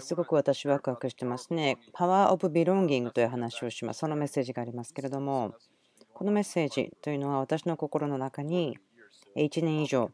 [0.00, 1.78] すごく私ワクワクしてますね。
[1.92, 3.98] パワーオブビロンギングという話をします。
[3.98, 5.54] そのメッセージがありますけれども、
[6.12, 8.78] このメッセージというのは私の心の中に
[9.36, 10.10] 1年以上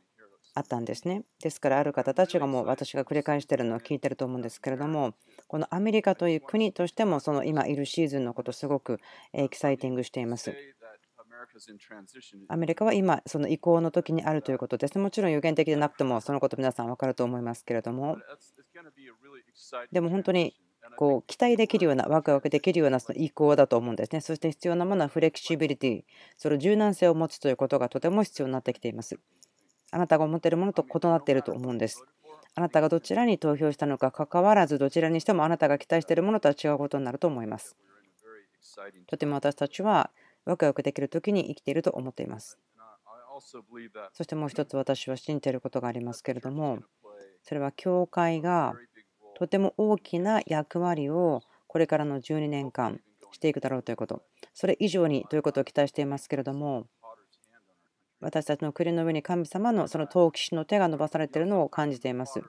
[0.54, 1.22] あったんですね。
[1.40, 5.14] ですからある方たちがもう私が繰り返しているのを聞いてると思うんですけれども、
[5.46, 8.98] このアメリカという国としてもその今いるシーズンのことすごく
[9.32, 10.53] エキサイティングしています。
[12.48, 14.98] アメリカは今、その移行の時にあるということです。
[14.98, 18.18] もちろん予言的でなくても、そのこと皆さん分かると思いますけれども、
[19.93, 20.55] でも本当に
[20.96, 24.20] こう期待できるような、ワクワクできるようなその移行だと思うんですね。
[24.20, 26.05] そして必要なものはフレキシビリティ、
[26.37, 29.18] その柔軟性を持つということがとても必要になってきています。
[29.91, 32.05] あなたが思っているものと異なっていると思うんです。
[32.55, 37.77] あなたがどちらに投票したのかかかわらず、どちらにしてもあなたが期待しているものとは違うことになると思います。
[39.07, 40.10] とても私たちは
[40.48, 42.59] ワクワクできる時に生きていると思っています。
[44.15, 46.79] そしてもう一つ私は信じていることがありますけれども、
[47.43, 48.74] それは教会が
[49.37, 54.23] とても大きな役割をこれからの12年間していくだろうということ、
[54.54, 56.87] それ以上にということを期待していますけれども、
[58.21, 62.41] 私たちの国の上に神様のその陶器師の手が伸ばされているのを感じています。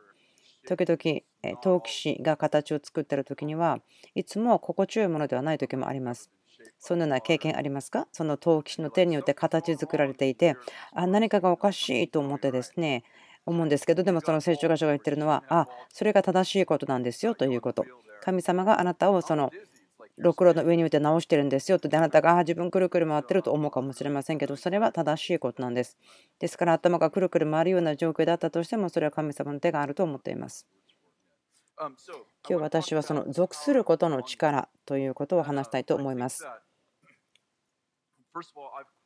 [0.67, 3.79] 時々、陶器師が形を作っている時には
[4.15, 6.31] いつも心地よいものではない時もあります。
[6.77, 8.07] そのような経験ありますか？
[8.11, 10.55] その陶器師の手によって形作られていて、
[10.93, 13.03] あ何かがおかしいと思ってですね、
[13.45, 17.85] 思うんですけど、でもその聖書箇所が言ってるのは、あそれが正しいことなんですよということ。
[18.21, 19.51] 神様があなたをその
[20.17, 25.97] ろくろの上に置いて直してるんですよとであなたが自分くるくる回ってると思うかもしれませんけどそれは正しいことなんです。
[26.39, 30.67] ですから頭がくるくる回るような状況だったとしてもそれは神様の手があると思っています。
[32.47, 36.45] 今日私はその属することの力ということを話したいと思います。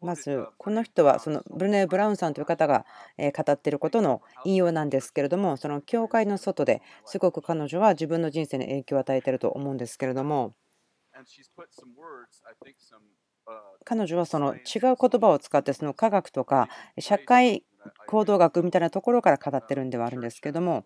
[0.01, 2.85] まず、この人はそのブルネー・ブラウンさんという方が
[3.17, 10.55] 語っていることの引用なんですけれども、その教会の外ですごく彼女は自分の人生に影響を与えていると思うんですけれども、
[13.85, 16.69] 彼女はその違う言葉を使ってその科学とか
[16.99, 17.63] 社会
[18.07, 20.85] 行動学みたいなところから語ってるんではあるんですけども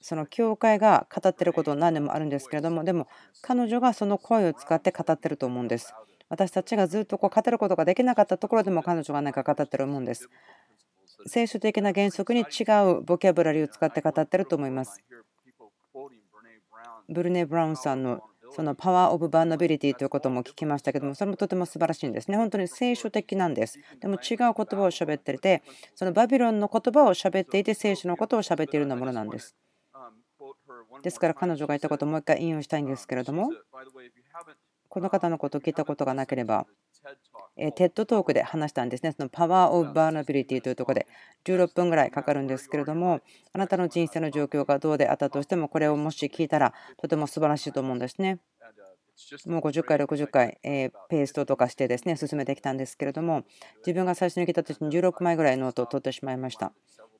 [0.00, 3.08] その教会が語ってること何でもあるんですけれどもでも
[3.42, 5.94] 彼女がその声を使って語ってると思うんです。
[6.28, 10.28] 私たちがずっとこう語ることができなかったところでも彼女が何か語ってると思うんです。
[11.26, 15.02] 聖書的な原則に違うボキャブラリーを使って語ってると思います。
[17.08, 22.36] ブルネ・ブラウンさんのそのパワー・オブ・バーナビリティということも聞きましたけども、それもとても素晴らしいんですね。
[22.36, 23.78] 本当に聖書的なんです。
[24.00, 24.54] でも違う言葉を
[24.90, 25.62] 喋っていて、
[25.94, 29.54] そのバビロンの言葉を喋っていて、聖書のことを喋っているようなものなんです。
[31.02, 33.50] ですから彼女が言ったことをもう一回引用したいんですけれども、
[34.88, 36.66] この方のことを聞いたことがなければ、
[37.56, 39.12] TED Talk で話したんですね。
[39.12, 41.06] その Power of Vulnerability というところで
[41.44, 43.20] 16分ぐらいかかるんですけれども、
[43.52, 48.38] あなたの人生の状況がどうであったとしても、これをもし聞いたらとても素晴らしいと思うんですね。
[49.46, 53.44] もう50回、60回、えポーズとかしてですね、進めてきたんですけれども、
[53.78, 56.72] 自分が最初に来た時に16枚ぐらいノートを取ってしまいました。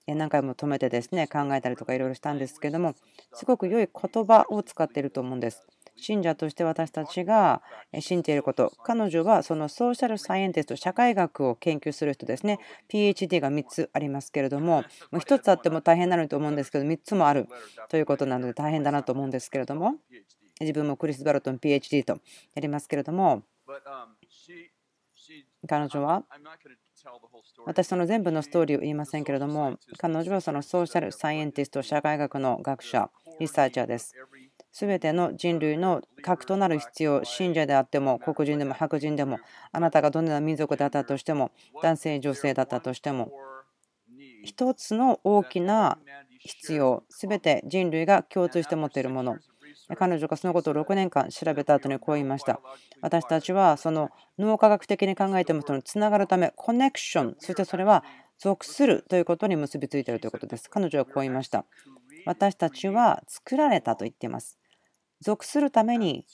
[0.07, 2.95] 何回も止めてですね、考えたりとかいろいろしたんですけれども、
[3.35, 5.67] すごく良い言葉を使っていると思うんです。
[6.01, 7.63] 信者として私たちが
[8.01, 17.47] 信じていること、彼女はそのソーシャルサイエンティスト、社会学を研究する人ですね、PhD が3つありますけれども、1つあっても大変なのと思うんですけど、3つもある。
[17.89, 19.97] ということなので大変だなと思うんですけれども、
[20.61, 22.15] 自分もクリス・バルトン PhD と
[22.55, 23.43] やりますけれども、
[25.69, 26.25] 彼女は
[27.67, 34.15] 私その全部のストーリーを言いませんけれども彼女はそのソーシャルサイエンティスト社会学の学者リサーチャーです。
[34.73, 39.39] すべての人類の核となる必要、信者であっても、黒人でも白人でも、
[39.73, 41.51] あなたがどんな民族だったとしても、
[41.83, 43.33] 男性、女性だったとしても、
[44.45, 45.99] 一つの大きな
[46.39, 49.39] 必要、すべて人類が共通して持っているもの。
[49.97, 52.61] 彼女がそのことを6年間調べた後にこう言いました。
[53.01, 58.05] 私たちはその脳科学的に考えてもそのつながるため、コネクション、そしてそれは
[58.39, 60.71] 属するということに結びついているということです。
[60.71, 61.65] 彼女はこう言いました。
[62.25, 64.60] 私たちは作られたと言っています。
[65.21, 66.25] 属するために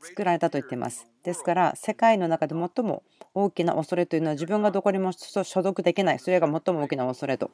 [0.00, 1.08] 作られたと言っています。
[1.24, 3.02] ですから、世界の中で最も
[3.34, 7.50] 大きな恐れというのは自分がどこにも所属できない、それが最も大きな恐れと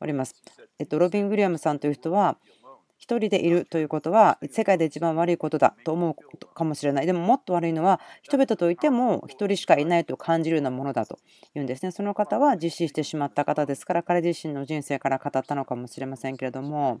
[0.00, 0.34] おります。
[0.78, 2.38] えっと、ロビン・ウィリアムさんという人は、
[2.98, 7.06] 1人でいるということは世界で一番悪いことだと思うかもしれない。
[7.06, 11.18] でももっと悪いのは人々といても1人しかいないと感じるようなものだと
[11.54, 11.92] いうんですね。
[11.92, 17.00] その方は実施してしまった方ですから彼自身の人生から語ったのかもしれませんけれども。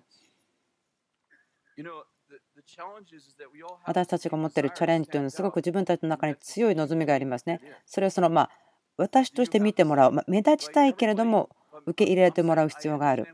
[3.84, 7.60] 私たちが持っているチャレンジというのはすごく自分たちの中に強い望みがありますね。
[7.86, 8.50] それをそのまあ
[8.96, 11.48] 私として見てもらう、ま目立ちたいけれども
[11.86, 13.28] 受け入れてもらう必要がある。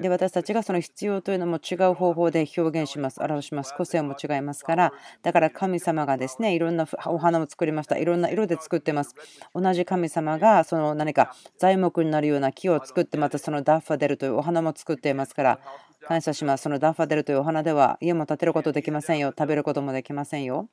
[0.00, 3.74] で私たちがその必要というのも違う方法で表現します、表します。
[3.74, 4.92] 個性も違いますから、
[5.22, 7.96] だから神様がですね、いろんなお花を作りました。
[7.96, 9.14] いろんな色で作ってます。
[9.54, 15.60] 同じ神様がその何か材木になるような木を作って、またそのダッファデルというお花も作っていますから、
[16.06, 16.62] 感謝します。
[16.62, 19.32] そのダッファデルというお花では家も建てることできませんよ。
[19.36, 20.68] 食べることもできませんよ。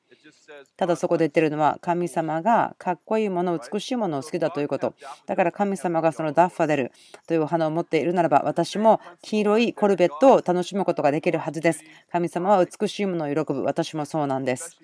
[0.77, 4.93] ただそこで言ってるのは神様がかっこいいもの、美しいものを好きだということ。
[5.25, 6.91] だから神様がそのダッファデル
[7.27, 11.83] というお花を持っているならば私も黄色いコルベットを楽しむことができるはずです。
[12.11, 13.63] 神様は美しいものを喜ぶ。
[13.63, 14.77] 私もそうなんです。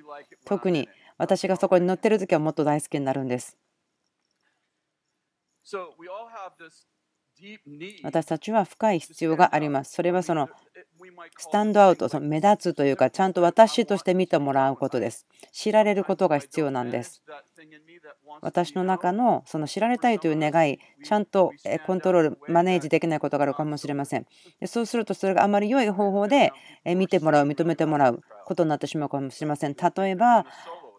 [0.45, 3.57] 特に私がそこに乗ってる時はもっと大好きになるんです。
[8.03, 9.93] 私たちは深い必要があります。
[9.93, 10.49] それはその
[11.37, 15.25] スタンドアウト、その目立つというか、ちゃんと私として見てもらうことです。
[15.51, 17.21] 知られることが必要なんです。
[18.41, 21.53] 私の中のその知られたいという願い、ちゃんと
[21.85, 24.25] コントロール、マネージできないことがあるかもしれません。
[24.65, 26.51] そうすると、それがあまり良い方法で
[26.85, 29.75] 見てもらう、認めてもらうことになってしまうかもしれません。
[29.75, 30.45] 例えば、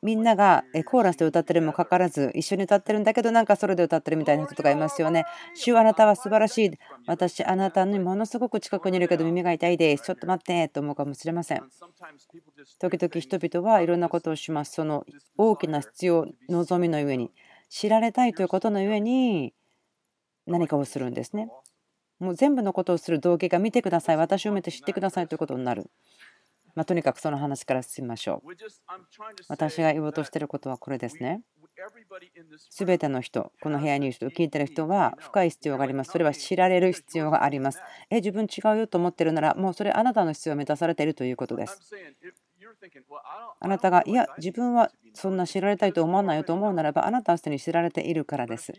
[0.02, 5.26] みんながコーラスで歌ってるにもかかわらず一緒に歌ってるんだけどなんかそれで歌ってるみたいな人とかいますよね。
[5.54, 6.70] 主あなたは素晴らしい。
[7.06, 10.04] 私あなたにものすごく近くにいるけど耳が痛いです。
[10.04, 11.62] ちょっと待ってと思うかもしれません。
[12.78, 14.72] 時々人々はいろんなことをします。
[14.72, 15.04] その
[15.36, 17.30] 大きな必要、望みの上に
[17.68, 19.52] 知られたいということの上に
[20.46, 21.50] 何かをするんですね。
[22.18, 24.16] もう全部のことをする動機が見てください。
[24.16, 25.90] 私を見て知ってくださいということになる。
[26.74, 28.48] まあ、とにかくその話から進みましょう。
[29.48, 31.42] 私が言おうとしていることはこれですね。
[32.68, 36.10] すべての人、この部屋にいる人、聞いてる人は深い必要があります。
[36.10, 37.80] それは知られる必要があります。
[38.10, 41.80] え、自分違うよと思ってるなら、もうそれあなたの必要を満たされているということです。
[43.60, 48.72] あなたが、いや、自分はそんな知られたいと思わないよと思うならば、あなたはすでに知られているからです。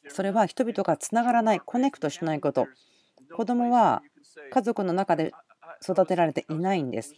[0.08, 2.66] それは人々がつながらない、 connect しないこと。
[3.34, 4.02] 子供は
[4.50, 5.32] 家族の中で
[5.82, 7.14] 育てられていないんです。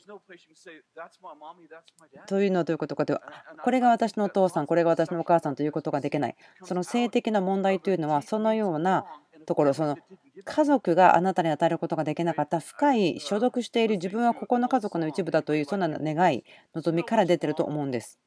[2.27, 6.37] というのはどういうことかというと、これが私のお父さん、これが私のお母さんということができない。
[6.63, 9.05] その性的な問題というのは、そのような
[9.47, 9.97] ところ、その
[10.45, 16.45] 家族があなたに与えることができなかった深い所属している自分はここの家族の一部だというそんな願い、
[16.75, 18.19] 望みから出てると思うんです。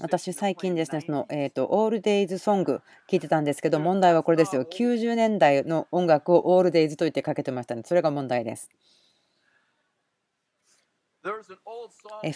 [0.00, 4.64] 私、最近ですね、その、えーと、オールデイズソング聞いてたんですけど、問題はこれですよ。
[4.64, 7.82] 90年代の音楽をオールデイズと言ってかけてましたね。
[7.84, 8.70] それが問題です。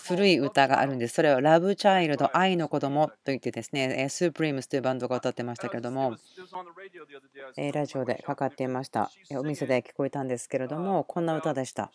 [0.06, 1.14] 古い歌があるんです。
[1.14, 6.16] それはラブチャイルド、愛の子供と言ってですね、スープリームスというバンドが歌ってましたけれども、
[7.72, 9.10] ラジオでかかっていました。
[9.32, 11.90] お店で聞こえたんですけれども、こんな歌でした。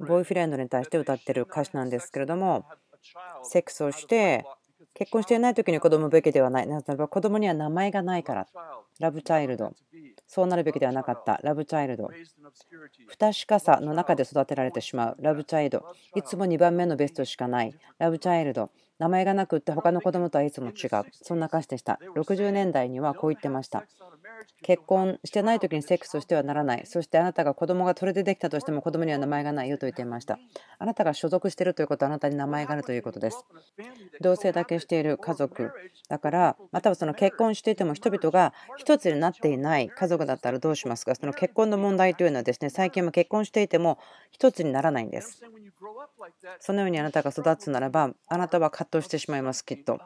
[0.00, 2.66] ボーイフレンドに対して歌ってる歌詞なんですけれども、
[3.42, 4.44] セックスをして
[4.94, 6.66] 結婚していない時に子供べきではない。
[6.66, 8.46] なぜならば子供には名前がないから。
[9.00, 9.72] ラブチャイルド。
[10.26, 11.40] そうなるべきではなかった。
[11.42, 12.10] ラブチャイルド。
[13.08, 15.16] 不確かさの中で育てられてしまう。
[15.20, 15.84] ラブチャイルド。
[16.14, 17.74] いつも2番目のベストしかない。
[17.98, 18.70] ラブチャイルド。
[19.02, 21.04] 名前がなくって他の子供とはいつも違う。
[21.10, 21.98] そんな歌詞でした。
[22.14, 23.82] 60年代にはこう言ってました。
[24.62, 26.86] 結婚してない時にセックスをしてはならない。
[26.86, 30.38] そしてあなたが子供がそれでできたとしても子供には名前がないよと言っていました。
[30.78, 33.44] あなたが所属しているということはあなたに名前があるということです。
[34.20, 35.72] 同性だけしている家族
[36.08, 41.16] だから、またはその結婚していても人々が一つになっていない家族だったらどうしますか？
[41.16, 43.98] その結婚の問題というのはですね、最近も結婚していても
[44.30, 45.42] 一つにならないんです。
[46.60, 50.00] そのようにあなたが育つならば、あなたは葛藤してしまいます、きっと。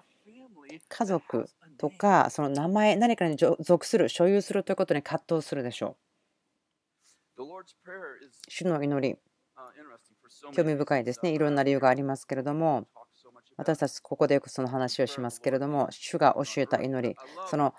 [0.88, 1.46] 家族
[1.78, 5.96] とかその名前何かに属する所有するということに葛藤するでしょ
[7.38, 7.44] う。
[8.48, 9.18] 主の祈り。
[10.52, 11.30] 興味深いですね。
[11.30, 12.86] いろんな理由がありますけれども。
[13.56, 17.16] 私たちここでよくその話をしますけれども主が教えた祈り。
[17.46, 17.74] その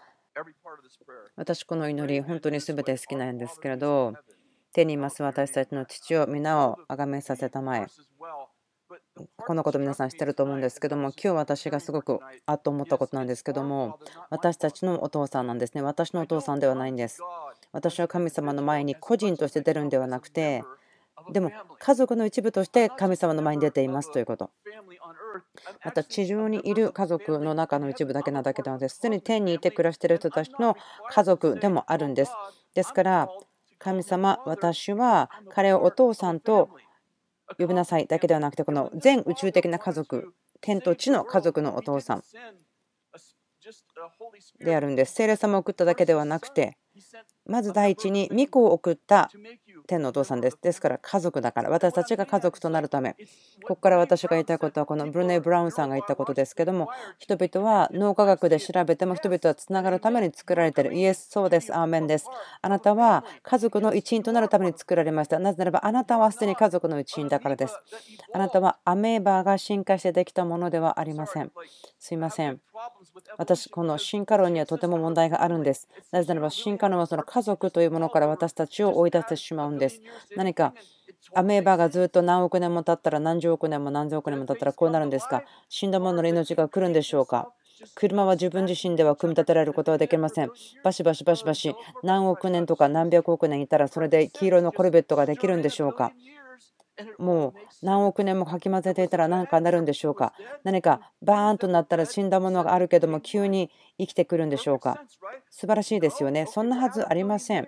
[1.36, 4.14] 私この祈り本当に全て好きなんですけれど
[4.74, 7.88] 手にいます私たちの父を皆を崇めさせたまえ
[9.38, 15.82] このこと皆さん知ってると思うんですけども今日私がすごくあっと思ったことなんですけども私たちのお父さんなんですね。
[15.82, 17.22] 私のお父さんではないんです。
[17.74, 20.64] 私は神様の前に個人として出るんではなくて
[21.32, 24.50] でも家族の一部として神様の前に出ていますということ。
[25.84, 30.76] また地上にいる家族の中の一部だけなだけなのですでに天にいて暮らしている人たちの
[31.12, 32.32] 家族でもあるんです。
[32.74, 33.30] ですから
[33.80, 36.70] 神様私は彼をお父さんと
[37.58, 38.08] 呼びなさい。
[38.08, 42.24] だけではなくてこの全宇宙的な家族天と地の家族のお父さん。
[44.60, 45.14] であるんです。
[45.14, 46.78] 聖霊様を送っただけではなくて
[47.46, 49.30] まず第一に御子を送った
[49.88, 50.58] 天のお父さんです。
[50.62, 53.16] ですから家族だから、私たちが家族となるため、
[53.64, 60.94] ここから私が言いたいことは、このブルネイ・ブラウンさんが言ったことですけども、人々は脳科学で調べても、人々はつながるために作られている。
[60.94, 62.28] イエス、そうです、アーメンです。
[62.62, 65.40] あなたは家族の一員となるために作られました。
[65.40, 67.80] なぜならば、あなたはすでに家族の一員だからです。
[68.34, 71.52] あなたはアメーバーが進化してできたものではありません。
[72.00, 72.60] すいません。
[73.38, 75.88] 私、この進化論にはとても問題があるんです。
[76.12, 79.77] なぜならば、進化論はその家族というものから私たちを追い出してしまうんです。
[79.78, 80.02] です
[80.36, 80.74] 何か
[81.34, 85.44] アメーバがずっと何億年も経ったら何十億年も何千億年も経ったらこうなるんですか？
[85.68, 87.52] 死んだ者の命が来るんでしょうか？
[87.96, 90.52] 車は自分自身では組み立てられることはできません。
[90.84, 96.14] バシバシバシバシ何億年とか何百億年いたらそれで黄色のコルベットができるんでしょうか？
[97.20, 97.54] もう
[97.84, 100.34] 何億年もかき混ぜていたら何かなるんでしょうか？
[100.64, 103.70] 何かバーンとなったら死んだものがあるけども急に
[104.00, 105.04] 生きてくるんでしょうか？
[105.50, 106.46] 素晴らしいですよね。
[106.48, 107.68] そんなはずありません。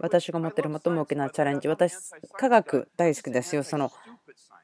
[0.00, 1.94] 私が持っている最も大きなチャレンジ、私、
[2.36, 3.62] 科学大好きですよ。
[3.62, 3.90] その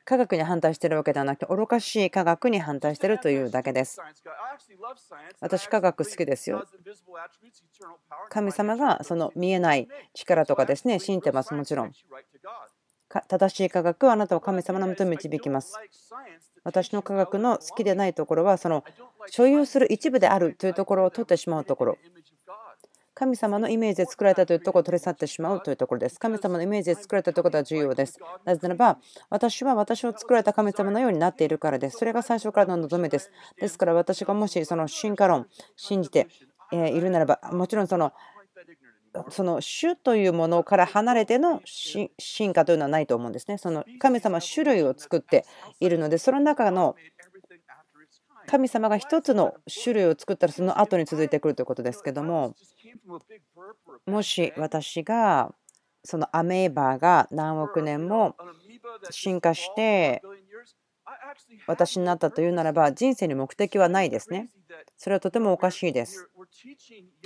[0.05, 4.01] 科学に反対しているわけではなくて、愚かしい科学に反対しているというだけです。
[5.41, 6.65] 私、科学好きですよ。
[8.29, 11.93] 神様がその見えない力とかですね、信じてます、もちろん。
[13.29, 15.79] 正しい科学はあなたを神様のもとに導きます。
[16.65, 18.85] 私の科学の好きでないところは、その
[19.29, 21.99] 所有する一部であるというところを取ってしまうところ。
[23.15, 26.19] 神様のイメージで作られたというところを取り去ってしまうというところです。
[26.19, 28.19] 神様のイメージで作られたということは重要です。
[28.45, 28.99] なぜならば、
[29.31, 31.99] 私は私を作られた神様のようになっているからです。
[31.99, 33.31] それが最初からの望みです。
[33.57, 36.27] ですから私がもしその進化論、信じて
[36.73, 38.13] いるならば、もちろんその
[39.29, 43.59] その種というものから離れての進化というのはないと思うんですね。
[43.59, 45.45] その神様は種類を作って
[45.79, 46.97] いるので、その中の
[48.47, 52.55] 神様が一つの種類を作ったらその後に続いてくるということですけども
[54.07, 55.55] もし私が
[56.05, 58.37] そのアメーバーが何億年も
[59.11, 60.23] 進化して
[61.67, 64.51] 私になったというならば人生に目的はないですね。
[64.97, 66.29] それはとてもおかしいです。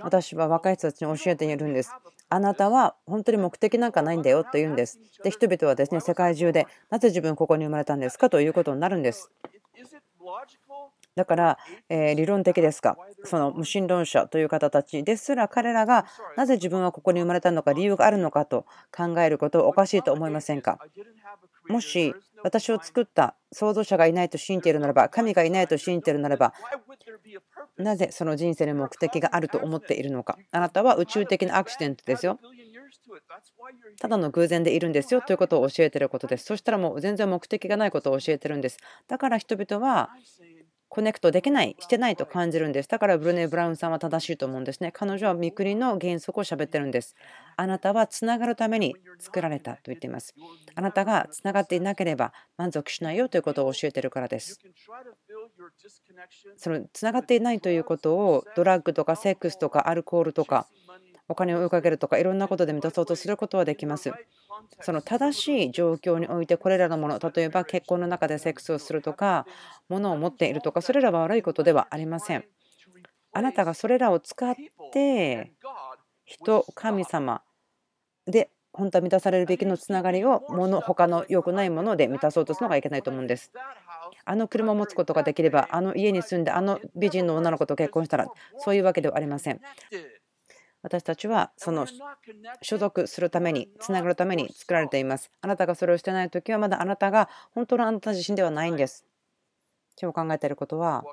[0.00, 1.92] 私は若い人たちに教えているんです。
[2.28, 4.98] あなたは本当に目的なんかないんだよと言うんです。
[5.22, 9.30] で、人々はですね、世界中でなぜ自分ここに生まれたんですかということになるんです。
[11.18, 11.58] だから、
[11.88, 12.96] え理論的ですか？
[13.24, 16.06] その無神論者という方たちですら彼らが
[16.36, 18.64] なぜ自分はここに生まれたのか理由があるのかと
[18.96, 20.78] 考えることおかしいと思いませんか？
[21.68, 26.54] もし私を作った創造者がいないと信じているならば神がいないと信じているならば
[27.76, 30.38] なぜその人生の目的があると思っているのか？
[30.52, 32.38] あなたは宇宙的なアクシデントですよ。
[34.00, 35.20] ただの偶然でいるんですよ。
[35.20, 36.44] ということを教えていることです。
[36.44, 38.78] そしたらもう全然目的がないことを教えてるんです。
[39.08, 40.10] だから人々は
[40.98, 42.88] コネクトできない、してないと感じるんです。
[42.88, 44.90] だからブルネ・ブラウンさんは正しいと思うんですね。
[44.90, 47.14] 彼女は見くりの原則を喋ってるんです。
[47.54, 50.34] あなたはつながるために作られたと言っています。
[50.74, 54.58] あなたがつながっていなければ満足しないよということを教えているからです。
[56.56, 60.66] そのつながっていないということをドラッグとかセックスとかアルコールとか
[61.28, 64.12] お金を追いかけるとかいろんなことで満たそうとすることはできます。
[64.80, 69.46] その正しい状況においてこれらのもの例えば結婚の中でセックスをするとか
[69.88, 72.44] 物を持っているとかそれらは悪いことではありません。
[73.32, 74.54] あなたがそれらを使っ
[74.92, 75.52] て
[76.24, 77.42] 人神様
[78.26, 83.52] で本当は満たされるべきのつながりを物他の良くないもので満たそうとするのがいけないと思うんです。
[84.24, 88.26] あの車を持つことができればあの家に住んであの美人の女の子と結婚したら
[88.58, 89.60] そういうわけではありません。
[90.88, 91.86] 私たちはその
[92.62, 95.30] 所属するために、つながるために作られています。
[95.42, 99.04] あなたがそれをしてないときは、まだあなたが本当のあなた自身ではないんです。
[100.00, 101.04] 今日考えていることは、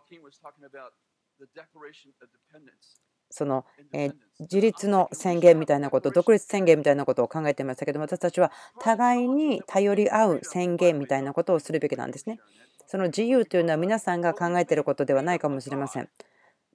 [3.30, 12.40] その、え自立の宣言みたいなこと、独立宣言みたいなことを考えていましたけど私たちは互いに頼り合う宣言みたいなことをするべきなんですね。
[12.88, 16.10] その自由というのは皆さんが考えていることではないかもしれません。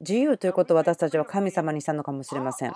[0.00, 2.72] 自由ということを私たちは神様にしたのかもしれません。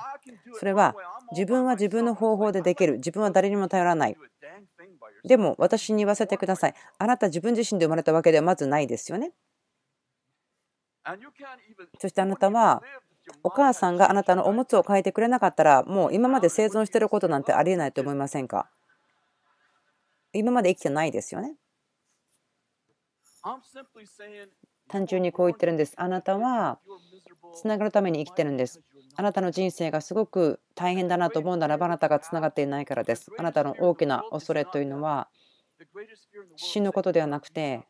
[0.59, 0.95] それは
[1.33, 2.95] 自分は自分の方法でできる。
[2.97, 4.17] 自分は誰にも頼らない。
[5.25, 6.75] でも私に言わせてください。
[6.99, 9.33] あなた自分自身で生まれたわけではまずないですよね。
[11.99, 12.83] そしてあなたは
[13.43, 18.69] お母さんがあなたのおむつを変えてくれなかったらもう今まで生存してることなんてありえないと思いませんか？
[20.35, 21.55] 今まで生きてないですよね。
[24.89, 25.95] 単純にこう言ってるんです。
[25.97, 26.79] あなたは
[27.55, 28.81] つながるために生きてるんです。
[29.17, 33.31] あなたの人生がすごく大変だなと思うならばあなたがつながっていないからです。
[33.39, 35.29] あなたの大きな恐れというのは
[36.57, 37.87] 死ぬことではなくて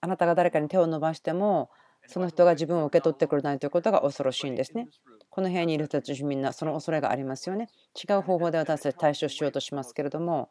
[0.00, 1.70] あなたが誰かに手を伸ばしても
[2.06, 4.88] その人が自分を受け取ってくれないということが恐ろしいんですね。
[5.30, 7.68] この部屋にいる人たちみんなその恐れがありますよね。
[7.94, 10.50] 違う方法で私たち対処しようとしますけれども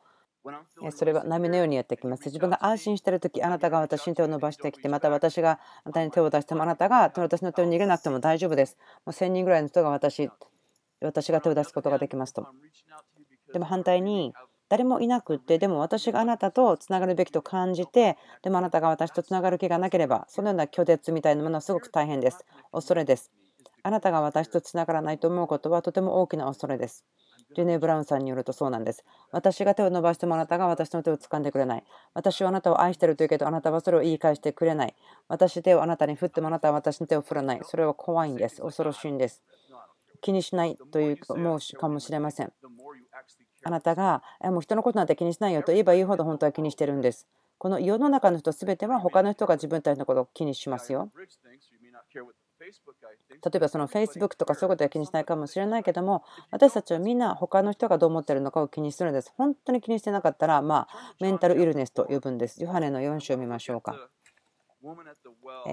[0.91, 2.25] それは波のようにやってきます。
[2.25, 8.77] 自分が安心しているとき、あなたが私に手を伸ばしてきて、また私があなたに手を出しても、あなたが私の手を逃げなくても大丈夫です。
[9.05, 10.29] もう1000人ぐらいの人が私
[11.01, 12.47] 私が手を出すことができますと。
[13.53, 14.33] でも反対に、
[14.69, 22.45] 誰もいなくって、でも私があなたとつながるべきと感じて、でもあなたが私とつながる気がなければ、そのような拒絶みたいなものはすごく大変です。
[22.71, 23.31] 恐れです。
[23.83, 27.05] あなたが私とつながらないと思うことはとても大きな恐れです。
[27.57, 29.03] ジュネー・ブラウンさんによるとそうなんです。
[29.31, 31.83] 私が手を伸ばしてもあなたが私の手を掴んでくれない。
[32.13, 34.95] 私はあなたを愛してるというけど、あなたはそれを言い返してくれない。
[35.27, 37.61] 私手をあなたに振ってもあなたは私の手を振らない。
[37.63, 38.61] それは怖いんです。
[38.61, 39.41] 恐ろしいんです。
[40.21, 42.53] 気にしないという思うかもしれません。
[43.63, 47.25] あなたが、もう人のことなんて気にしないよと言えば言うほど本当は気にしてるんです。
[47.57, 51.09] この世の中の人すべては他の人が自分たちのことを気にしますよ。
[52.69, 59.31] 例えばその Facebook とかそういうことは気にしないかもしれないけども私たちはみんな他の人がどう思ってるのかを気にするんです。
[59.35, 62.61] 本当に気にしてなかったらまあメンタルイルネスと呼ぶんです。
[62.61, 64.09] ヨハネの4章を見ましょうか。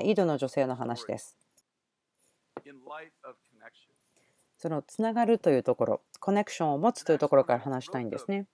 [0.04, 1.36] 井戸の女性の話です。
[4.56, 8.46] そのつながるというところ、コネクションを持つというところから話したいんですね。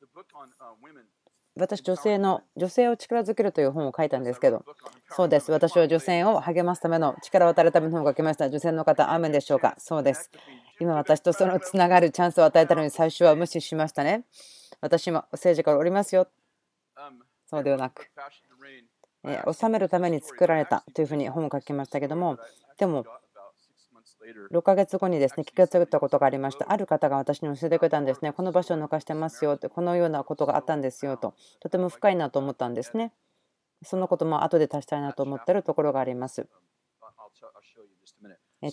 [1.56, 4.64] 私、女性の女性を力づけるという本を書いたんですけど、
[5.10, 5.50] そうです。
[5.50, 8.48] 私は女性を励ますための力を与えるための本を書きました。
[8.48, 9.74] 女性の方、アーメンでしょうか？
[9.78, 10.30] そうです。
[10.78, 14.24] 今、私とそのつながるチャンスを与えたのに最初は無視しましたね。
[14.80, 16.28] 私も政治からおりますよ。
[17.48, 18.08] そうではなく、
[19.24, 22.38] え収めるために作られたというふうに本を書きましたけども、
[22.78, 23.04] でも、
[24.50, 26.70] 6ヶ月後にですね気が付いたことがありました。
[26.72, 28.32] ある方が私に教えてくれたんですね。
[28.32, 33.12] この場所を抜かしてますよって、このようなことがあったんですよと、とても深いなと思ったんですね。
[33.82, 36.46] そのことも後で足したいなと思っているところがあります。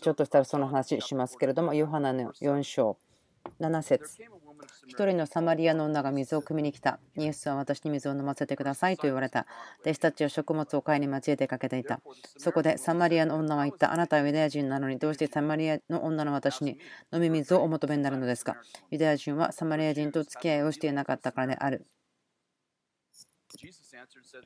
[0.02, 2.98] ちょっとしたらその話しますけれども、ヨハナの4章
[3.62, 4.18] 7節
[4.88, 7.00] 1人のサマリアの女が水を汲みに来た。
[7.16, 9.46] イエスは私に水を飲ませてくださいと言われた。
[9.82, 12.02] 弟子たちは食物を買いに町へ出かけていた。
[12.38, 13.94] そこでサマリアの女は言った。
[13.94, 16.78] あなたはユダヤ人なのにどうしてサマリアの女の私に
[17.14, 18.58] 飲み水をお求めになるのですか？
[18.92, 21.86] ユダヤ人はサマリア人と付き合いをしていなかったからである。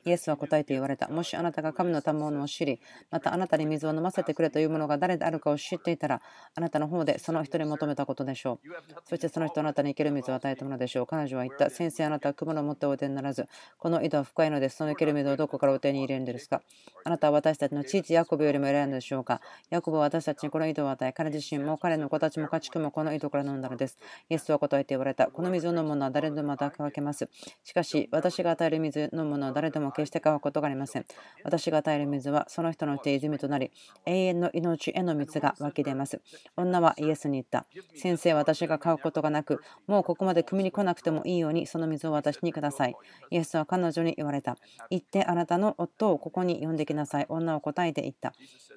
[0.04, 1.08] イエスは答えて言われた。
[1.08, 6.20] もしあなたが神の賜物を知り、またあなたに水を飲ませてくれというものが誰であるかを知っていたら、
[6.54, 8.68] あなたの方でその人に求めたことでしょう。
[9.08, 11.06] そしてその人あなたに生ける水を与えたものでしょう。
[11.06, 11.70] 彼女は言った。
[11.70, 13.46] 先生、あなたは雲の持ってお手にならず、
[13.78, 14.76] この井戸は深いのです。
[14.76, 16.62] その生ける水をどこからお手に入れるんですか？
[17.04, 19.40] あなたは私たちの父ヤコブよりも偉いのでしょうか？
[19.70, 23.98] ヤコブは私たちにこの井戸を与え、彼自身も彼の子たちも家畜もこの井戸から飲んだのです。
[24.28, 25.26] イエスは答えて言われた。
[25.26, 27.28] この水を飲むのは誰でもまた分けます。
[27.64, 31.06] しかし、私が与える水飲むのは誰でも決して乾くことがありません。
[31.44, 33.70] 私が与える水はその人の手泉となり、
[34.06, 36.20] 永遠の命への水が湧き出ます。
[36.56, 37.66] 女はイエスに言った。
[37.96, 42.96] 先生、私が買うことがなく、もうここまで汲みに来なくてもいいようにその水を私にください。
[43.30, 44.56] イエスは彼女に言われた。
[44.90, 47.26] 行ってあなたの夫をここに呼んできなさい。
[47.28, 48.32] 女は答えて言った。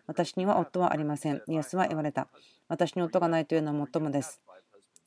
[0.07, 1.41] 私には夫はありません。
[1.47, 2.27] イエスは言われた。
[2.67, 4.41] 私に夫がないというのは最もです。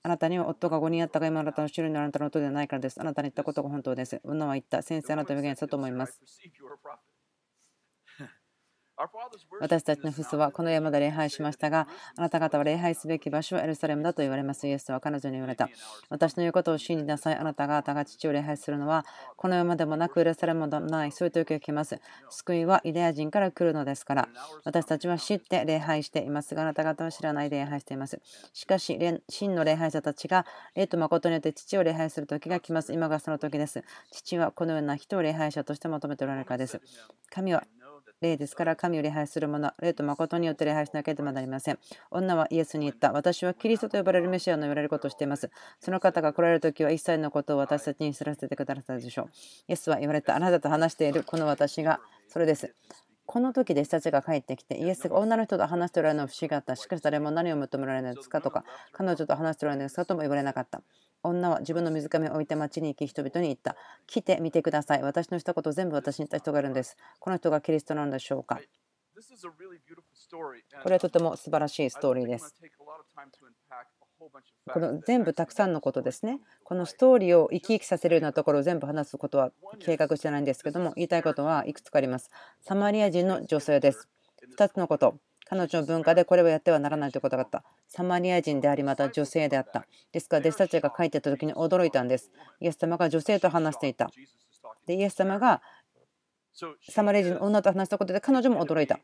[0.09, 2.99] あなたには夫が5人あったが今あなたの種類のあなたの夫ではないからです。
[2.99, 4.23] あなたに言ったことが本当です。
[4.25, 4.81] 女は言った。
[4.81, 6.23] 先生、あなたは言したと思います。
[9.61, 14.67] 私たちの父祖はこの山で礼拝しましたが、あなた方は礼拝すべき場所はエルサレムだと言われます。
[14.67, 15.69] イエスは彼女に言われた。
[16.09, 17.37] 私の言うことを信じなさい。
[17.37, 19.07] あなた方が父を礼拝するのは、
[19.37, 21.13] この山でもなくエルサレムでもない。
[21.13, 22.01] そういう時が来ます。
[22.31, 24.29] 救いはユダヤ人から来るのですから。
[24.65, 28.21] 私たちは知って礼拝していますが、あなた方は知らないで礼拝しています。
[28.53, 32.93] しかし、真の礼拝者たちが霊と誠によって父を礼拝する時が来ます。
[32.93, 33.85] 今がその時です。
[34.11, 36.81] 父はこのような人を礼拝者として求めておられるからです。
[37.31, 37.65] 神は
[38.21, 41.79] 霊ですから神を礼拝する者、霊と誠によって礼拝しなければなりません。
[42.11, 43.13] 女はイエスに言った。
[43.13, 45.51] 私はキリストと呼ばれるメシアの言われることをしています。
[45.81, 49.27] その方が来られる時は一切のことを私たちに知らせてくださるでしょう。
[49.69, 50.35] イエスは言われた。
[50.35, 52.75] あなたと話しているこの私がそれです。
[53.27, 56.77] この時弟子たちが帰ってきて、イエスが女の人と話しておられるのは不思議だった。
[56.77, 60.81] しかし誰も何を求められるんですかとか、彼女と話しておられるんですかとも言われなかった。
[61.23, 63.77] 女は自分の水上を置いて町に行き人々に言った。
[64.07, 65.03] 来てみてください。
[65.03, 66.97] 私のしたことを全部私に言った人がいるんです。
[67.19, 68.61] この人がキリストなんでしょうか？
[70.83, 72.55] これはとても素晴らしいストーリーです。
[74.73, 76.41] この全部たくさんのことですね。
[76.65, 79.51] このストーリーを生き生きさせるようなところを全部話すことは
[79.81, 82.31] 計画してないんですけども、言いたいことはいくつかあります。
[82.61, 84.09] サマリア人の女性です。
[84.57, 85.17] 2つのこと。
[85.49, 87.65] 彼女の文化でこれをやってはならないということがあった。
[87.89, 89.87] サマリア人であり、また女性であった。
[90.13, 92.31] ですから、弟子たちが書いてた時に驚いたんです。
[92.61, 94.11] イエス様が女性と話していた。
[94.87, 95.63] で、イエス様が
[96.91, 99.01] サマリア人の女と話したことで彼女も驚いた。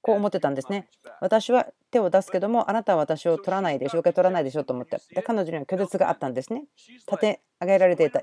[0.00, 0.88] こう思ってたんですね。
[1.20, 4.98] 私は手を出すけども、あなたは私を取らないでしょ、受け取らないでしょと思って。
[5.14, 6.64] で、彼女には拒絶があったんですね。
[7.08, 8.20] 立て上げられていた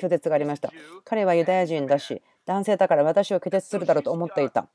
[0.00, 0.70] 拒絶がありました。
[1.04, 4.68] 彼はユダヤ人だし、男性だから私を拒絶するだろうと思っていた。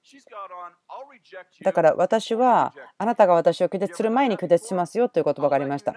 [1.62, 5.94] だから私はあなたが私を拒絶する前に拒絶しますよという言葉がありました。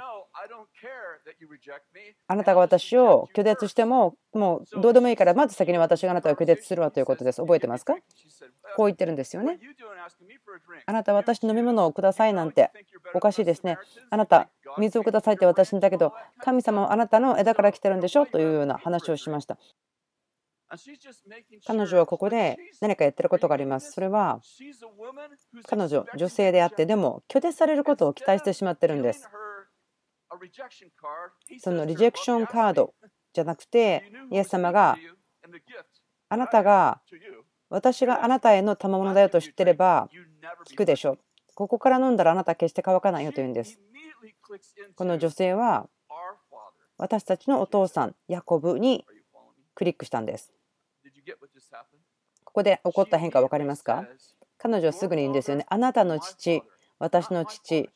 [2.26, 7.40] あなたが私を拒絶しても、もうどうでもいいから、まず先に私があなたを拒絶するわということです。
[7.40, 7.94] 覚えてますか
[8.76, 9.58] こう言ってるんですよね。
[10.86, 12.70] あなた、私飲み物をくださいなんて
[13.14, 13.78] おかしいですね。
[14.10, 19.58] あなた、水をくださいって私にだけど、神様はあなたの枝から来てるんでしょというような話をしました。
[21.66, 23.92] 彼女はここで何かやってることがあります。
[23.92, 24.40] それは
[25.68, 29.28] 彼女、女性であって、でも拒絶されることを期待してしまってるんです。
[31.58, 32.94] そのリジェクションカード
[33.32, 34.96] じゃなくて、イエス様が
[36.28, 37.00] あなたが
[37.68, 40.08] 私があなたへの賜物だよと知ってれば
[40.68, 41.18] 聞くでしょう。
[41.54, 43.78] ここから飲んだらあなた決して乾かないよと言うんです。
[44.94, 45.88] この女性は
[46.96, 49.04] 私たちのお父さん、ヤコブに
[49.74, 50.52] クリックしたんです。
[52.44, 54.06] ここで起こった変化分かりますか？
[54.58, 55.66] 彼女はすぐに言うんですよね。
[55.68, 56.62] あなたの父、
[56.98, 57.90] 私の父、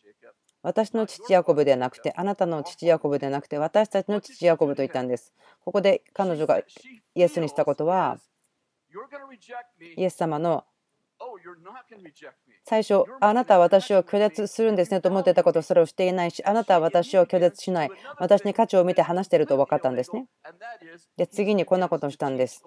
[0.66, 5.33] 私の父ヤコブではなくて、あなたの父ヤコブではなくて、私たちの父ヤコブと言ったんです。
[5.64, 8.18] ここで彼女がイエスにしたことは、
[9.96, 10.64] イエス様の
[12.64, 20.26] 最初、あなたは私を拒絶するんですねと思ってたことそれをしていないし、あなたは私を拒絶しない、私に価値を見て話していると分かったんですね。
[21.16, 22.64] で、次にこんなことをしたんです。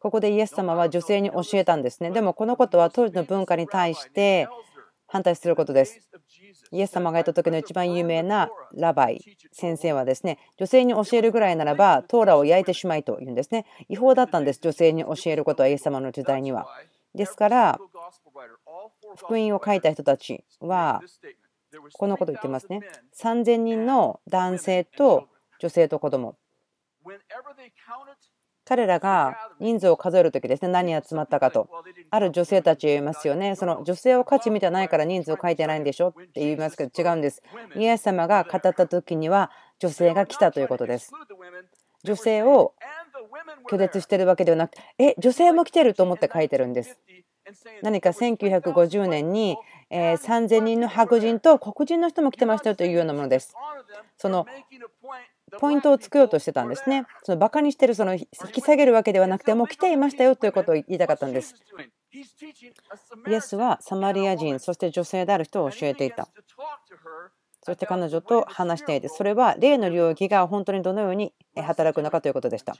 [0.00, 2.10] ここでイエス様は女性に教えたんですね。
[2.10, 4.48] でもこのことは当時の文化に対して
[5.12, 6.00] 反対することです。
[6.70, 9.20] イエス様がいた時の一番有名なラバイ
[9.50, 13.66] 先生はですね、女性に教えるぐらいならば、トーラを焼いてしまいと言うんですね。
[13.88, 16.68] 違法だったんです、女性に教えることはイエス様の時代には。
[17.12, 17.80] ですから、
[19.16, 21.02] 福音を書いた人たちは、
[21.94, 22.80] このことを言ってますね。
[23.16, 26.36] 3000人の男性と女性と子供。
[28.70, 31.68] 彼らが人数を数えるときですね、何集まったかと。
[32.08, 33.56] ある女性たち言いますよね。
[33.56, 37.42] その女性を価値見てないから人数を書いてないんでしょって言いますけど違うんです。
[37.74, 41.10] イエス様が語った時には女性が来たということです。
[42.04, 42.74] 女性を
[43.68, 46.96] 拒絶してるわけではなくて、え、女性も来てると思って書いてるんです。
[47.82, 49.56] 何か1950年に
[49.90, 53.52] 3000人の白人と黒人の人も来てましたよというようなものです。
[54.16, 54.46] その
[55.58, 57.06] ポイントをつくようとしてたんですね。
[57.22, 61.54] そのバカにしてる、その引き下げるわけではなくて、もう来ていましたよということを言いたかったんです。
[62.12, 66.28] イエスはサマリア人、そして女性である人を教えていた。
[67.62, 72.74] そして彼女と話していて、それは霊の領域が本当にどのように働くのかということでした。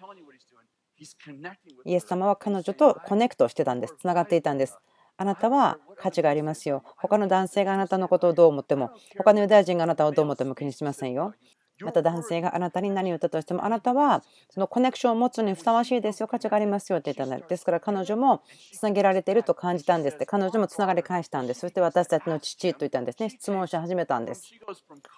[1.84, 3.94] イエス様は彼女とコネクトしてたんです。
[3.98, 4.78] つながっていたんです。
[5.16, 6.82] あなたは価値がありますよ。
[6.96, 11.34] 他の男性があなたのことをどう思っても、他のユダヤ人があなたをどう思っても気にしませんよ。
[11.82, 21.60] また男性があなたに何を言ったとしても、あなたはそのコネクションを持つにふさわしいですよ、価値がありますよって言ったのですから彼女もつなげられていると感じたんですって、彼女もつながり返したんです。
[21.60, 24.50] そして私たちの父と言ったんですね、質問し始めたんです。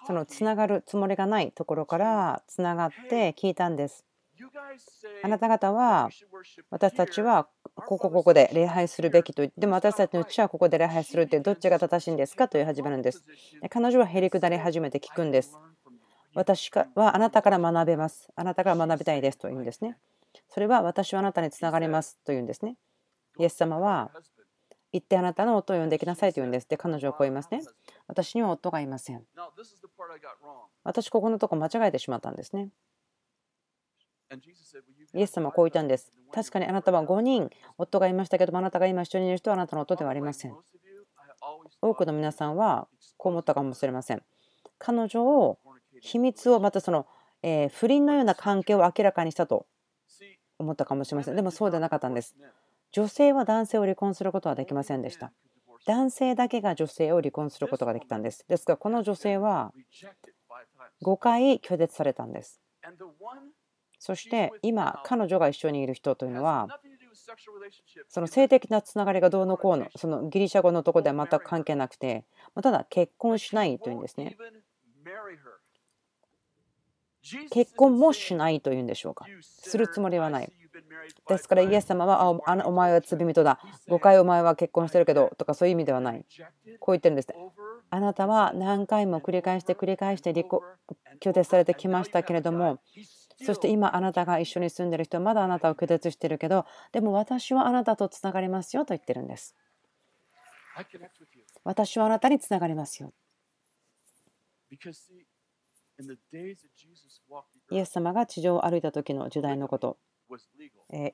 [0.07, 4.05] そのつながるつもりがないところからつながって聞いたんです。
[5.23, 6.09] あなた方は
[6.69, 13.23] 私たちはここここで礼拝するべきと言ってでも私たちのうちはここで礼拝するってどっちが正しいんですかという始まるんです
[13.69, 15.57] 彼女はへりくだり始めて聞くんです
[16.35, 18.29] 私はあなたから学べます。
[18.35, 19.97] あなたから学びたいですと言うんですね。
[20.49, 22.75] それは私はあなたにつながりますと言うんですね。
[23.39, 24.11] イエス様は
[24.91, 26.67] 行ってあなたの夫を呼んできなさいと言うんです。
[26.67, 27.61] で彼女はこう言いますね。
[28.07, 29.23] 私には夫がいません。
[30.83, 32.69] 私ここのとこ間違えてしまったんですね。
[35.13, 36.11] イエス様はこう言ったんです。
[36.31, 40.55] 確かにあなたは5人夫がいましたけどもあなたが今一緒にいる人はあなたの夫ではありません。
[41.81, 44.23] 多くの皆さんはこう思ったかもしれません。
[44.77, 45.59] 彼女を
[46.03, 47.07] 秘密をまたその、
[47.41, 49.65] え不倫のような関係を明らかにしたと
[50.59, 51.35] 思ったかもしれません。
[51.35, 52.35] でもそうではなかったんです。
[52.91, 55.31] 女性は男性を離婚することはできませんでした。
[55.85, 58.45] 男性だけが女性を離婚することができたんです。
[58.49, 59.73] ですがこの女性は
[61.01, 62.61] 5回拒絶されたんです。
[63.97, 66.67] そして今彼女が一緒にいる人というのは
[68.09, 72.25] その性的なつながりがどうのこうのそのギリシャ語のとこでは全く関係なくて
[72.61, 74.35] ただ結婚しないというんですね
[77.49, 79.25] 結婚もしないというんでしょうか。
[79.41, 80.51] するつもりはない。
[81.27, 82.29] ですからイエス様はあ
[82.67, 83.59] お前は罪人だ。
[83.87, 86.25] 誤解お前は結婚してるけどとかそういう意味ではない。
[86.79, 87.35] こう言ってるんですね
[87.89, 90.61] あなたは何回も繰り返して繰り返して拒
[91.31, 92.79] 絶されてきましたけれども
[93.45, 99.55] そして今あなたが一緒に住んでる人はまだあなたを拒絶してるけどでも私はあなたとつながりますよと言ってるんです。
[101.63, 103.13] 私はあなたにつながりますよ。
[107.71, 109.97] イエス様が地上を歩いた時の時代のこと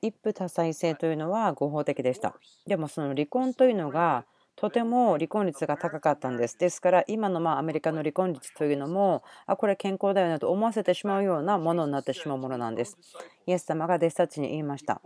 [0.02, 2.36] 一夫多妻制というのは合法的でした
[2.68, 4.26] でもその離婚というのが
[4.60, 6.58] とても離婚率が高かったんです。
[6.58, 12.98] ですから今のまあアメリカの離婚率というのもあこれ健康だよねと思わせてしまうようなものになってしまうものなんです。
[13.46, 15.02] イエス様が弟子たちに言いました。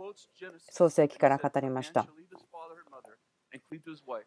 [0.70, 2.08] 創世記から語りました。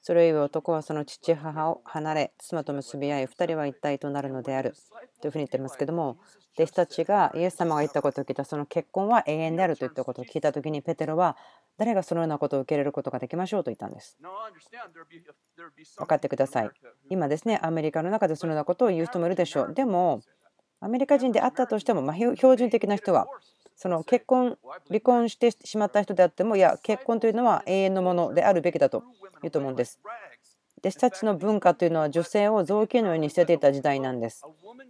[0.02, 4.74] それゆえ男はその父母を離れ妻と結び合い2人は一体となるのである
[5.22, 6.18] というふうに言ってますけども
[6.56, 11.38] 弟子たちがイエス様が言ったことを聞いたその結婚は永遠であるといったことを聞いた時にペテロは
[11.78, 14.18] 誰がそのようなことを受け入れることができましょうと言ったんです。
[15.98, 16.72] 分かってください。
[17.10, 19.74] 今ですね、アメリカの中でそのようなことを言う人もいるでしょう。
[19.74, 20.22] でも、
[20.80, 23.28] アメリカ人であったとしても、ま標準的な人は、
[23.78, 29.04] その結婚、離婚してしまった人であっても、いや、結婚というのは永遠のものであるべきだと
[29.44, 30.00] 言うと思うんです。
[30.80, 34.44] 弟子たちの文化というのは女性を臓器のように捨てていた時代なんです。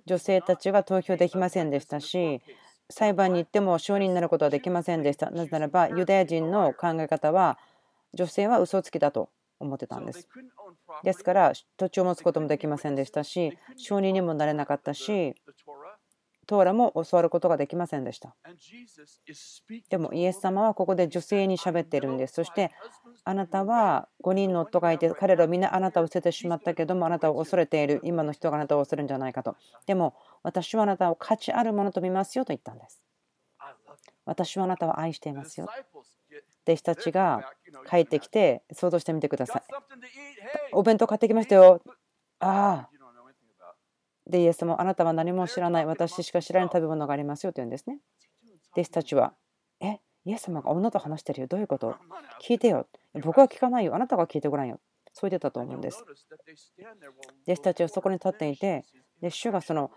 [0.06, 2.42] 女性たちは投票できませんでしたし、
[2.90, 5.30] 裁判に行っても証人になることはできませんでした。
[5.32, 7.58] なぜならば、ユダヤ人の考え方は、
[8.14, 10.30] 女性は嘘つきだと思ってたんです。
[11.04, 15.36] ですから、土地を持つこともできませんでしたし、証人にもなれなかったし、
[16.48, 18.36] トーラも教わることができませんでした。
[19.90, 22.36] でもイエス様はここで女性に喋っているんです。
[22.36, 22.72] そして
[23.26, 29.56] あなたは5人の夫がいて彼らはみんなあなたを捨ててしまったけどもあなたを恐れている今の人があなたを恐れるんじゃないかと。
[29.86, 33.04] でも私はあなたを価値あるものと見ますよと言ったんです。
[34.26, 35.68] 私はあなたを愛していますよ。
[36.66, 37.52] 弟子たちが
[37.90, 39.62] 帰ってきて想像してみてください。
[40.72, 41.82] お弁当買ってきましたよ。
[42.40, 42.97] ああ。
[44.28, 48.00] で、イエスもあなたは何も知らない、私しか知らない食べ物がありますよと言うんですね。
[48.74, 49.34] 弟子たちは、
[49.80, 51.48] え、イエス様が女と話してるよ。
[51.48, 51.96] どういうこと？
[52.42, 52.88] 聞いてよ。
[53.24, 53.96] 僕は聞かないよ。
[53.96, 54.80] あなたが聞いてごらんよ。
[55.14, 56.04] そう言ってたと思うんです。
[57.48, 58.84] 弟子たちはそこに立っていて、
[59.22, 59.90] で主がその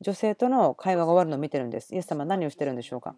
[0.00, 1.94] 女性との会話が終わるのを見てるんです。
[1.94, 3.14] イエス様は何をしてるんでしょうか？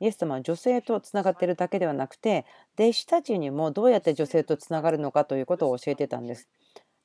[0.00, 2.44] イエス様は女性とつながっているだけではなくて、
[2.78, 6.48] 弟子たちにもどうやって女性とつながるのかということを教えてたんです。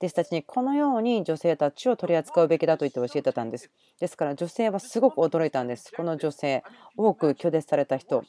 [0.01, 3.69] 弟子たちにこのように女性たちを取り扱うべきだと言って教えてたんです。
[3.99, 5.93] ですから女性はすごく驚いたんです。
[5.95, 6.63] この女性、
[6.97, 8.23] 多く拒絶された人、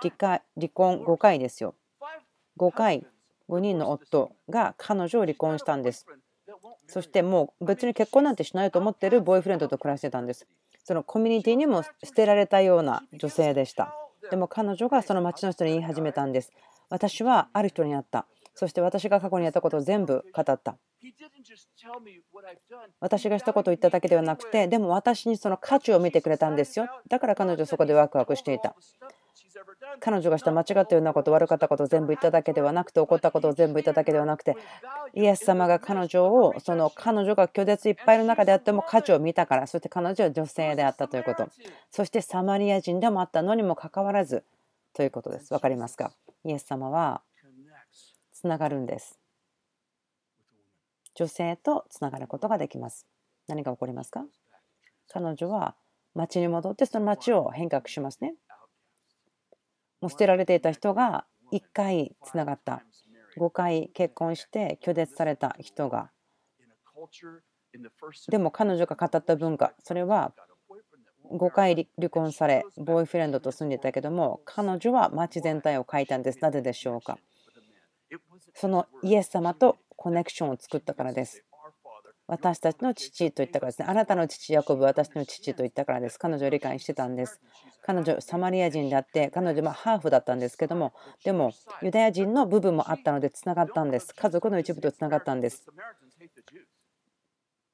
[0.00, 0.40] 離
[0.72, 1.74] 婚5回ですよ。
[2.58, 3.06] 5回、
[3.50, 6.06] 5人の夫が彼女を離婚したんです。
[6.86, 10.46] そしてもう別に結婚なんてしないと思ってるボーイフレンドと暮らしてたんです。
[10.84, 13.94] そのコミュニティにも捨てられたような女性でした。
[14.30, 16.50] でも彼女がその町の人に言い始めたんです。
[16.88, 18.26] 私はある人に会った。
[18.60, 20.76] そして私が過去にやったことを全部語った。
[23.00, 26.86] 私がしたことを言っただけではなくて、でも私にその価値を見てくれたんですよ。
[27.08, 28.76] だから彼女はそこでワクワクしていた。
[30.00, 34.58] 彼女がした間違ったようなこと、悪かったことを全部言っただけではなくて、怒ったことを全部言っただけではなくて、
[35.14, 41.48] イエス様が彼女を、その彼女が拒絶いっぱいの中であっても価値を見たから、そして彼女は女性であったということ、
[41.90, 44.44] そしてサマリア人でもあったのにもかかわらず
[44.92, 45.48] ということです。
[45.48, 46.12] 分かりますか？
[46.44, 47.22] イエス様は
[48.40, 49.18] つながるんです。
[51.14, 53.06] 女性とつながることができます。
[53.48, 54.24] 何が起こりますか？
[55.12, 55.76] 彼女は
[56.14, 58.34] 町に戻ってその町を変革しますね。
[60.00, 62.82] もう捨てられていた人が1回つながった
[63.38, 66.10] 5回結婚して拒絶された人が
[68.30, 70.32] でも彼女が語った文化それは
[71.30, 77.18] 5回離婚されボーイフレンドと住んでたけども彼女は街全体を変えたんですなぜでしょうか？
[78.54, 81.44] そのイエス様とコネクションを作ったからです。
[82.26, 83.86] 私たちの父と言ったからですね。
[83.88, 86.18] あなたの父ヤコブ私の父と言ったからです。
[86.18, 87.40] 彼女を理解してたんです。
[87.82, 90.92] 彼女サマリア人であって彼女はハーフだったんですけども
[91.24, 91.50] でも
[91.82, 94.14] ユダヤ人の部分もあったのでつながったんです。
[94.14, 95.66] 家族の一部とつながったんです。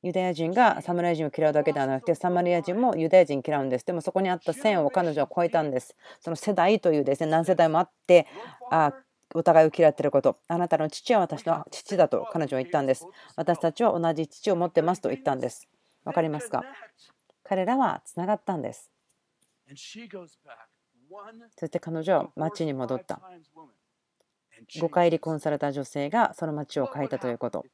[0.03, 3.85] ユダヤ人がサマリア人を嫌うだけではなくてサマリア人もユダヤ人嫌うんです。
[3.85, 5.95] でもそこにあった線を彼女は越えたんです。
[6.21, 8.27] その世代というですね何世代もあって
[8.71, 8.95] あ
[9.37, 10.39] お互いを嫌っていること。
[10.49, 13.07] あなたの父は私の父だと彼女は言ったんです。
[13.37, 15.69] 私たちは同じ父を持ってますと言ったんです。
[16.05, 16.65] わかりますか？
[17.45, 18.91] 彼らはつながったんです。
[19.69, 19.77] そ
[21.67, 23.21] して彼女は町に戻った。
[24.75, 27.67] 5回離婚された女性がその町を変えたということ。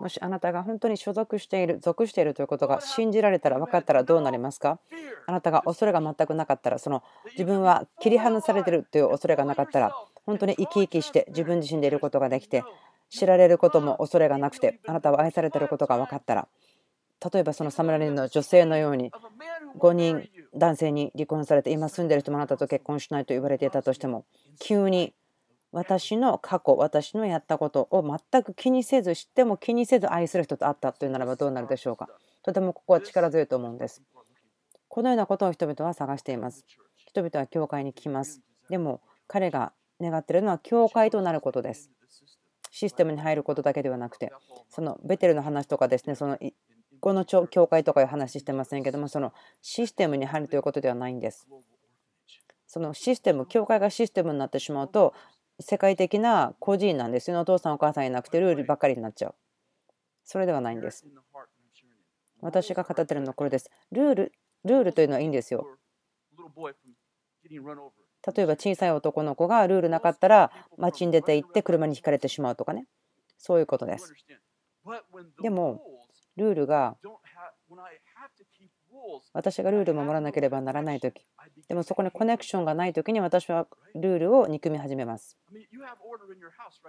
[0.00, 4.78] もしあなたが本当に所属している、属しているということが信じられたら分かったらどうなりますか？
[5.26, 12.64] あなたが恐れが全くなかったら、その自分は切り離されているという恐れがなかったら、本当に生き生きして自分自身でいることができて、
[13.10, 16.48] 知られることも恐れがなくて、あなたは愛されていることが分かったら、
[17.32, 19.12] 例えばそのサムラリンの女性のように
[19.78, 24.24] 5人男性に離婚されて今住んでる人もあなたと結婚しないと言われていたとしても
[24.58, 25.14] 急に
[25.72, 32.08] 私の過去、私のやったことを全く気にせず、知っても気にせず愛する人と会ったというならばどうなるでしょうか。
[32.42, 34.02] とてもここは力強いと思うんです。
[34.88, 36.66] このようなことを人々は探しています。
[37.06, 38.42] 人々は教会に来ます。
[38.68, 41.90] でも彼が願っているのは教会となることです。
[42.70, 44.32] システムに入ることだけではなくて、
[44.68, 46.38] そのベテルの話とかですね、その
[47.00, 51.48] この教会とかいう話してませんけども、そのシステムに入るということではないんです。
[52.66, 55.14] そのシステム、教会がシステムになってしまうと、
[55.60, 57.38] 世界的な個人なんですよ。
[57.40, 59.34] お父さんお母さんいなくてルールばっかりになっちゃう。
[60.24, 61.04] それではないんです。
[62.40, 63.70] 私が語ってるのはこれです。
[63.90, 64.32] ルール
[64.64, 65.66] ルールというのはいいんですよ。
[68.34, 72.86] 例えば小さい男の子がルールなかったら街に出て行って車にひかれてしまうとかね。
[73.38, 74.12] そういうことです。
[75.42, 75.82] でも
[76.36, 76.96] ルールが
[79.32, 81.26] 私がルールを守らなければならない時
[81.68, 85.36] でもそこにコネクションがない時に私はルールを憎み始めます。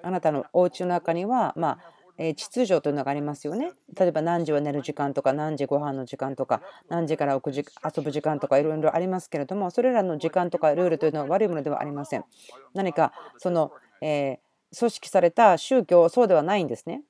[0.02, 3.72] あなたのお家の中にはまあ秩序というのがありますよね。
[3.98, 12.26] 例えば何時は寝る時間とか何時ご飯の時間とか何時から遊ぶ時間とかいろいろありますけれどもそれらの時間とかルールというのは悪いものではありません。
[12.74, 13.72] 何かその、
[14.02, 14.40] え
[14.78, 17.04] 組織された宗教そうではないんですね。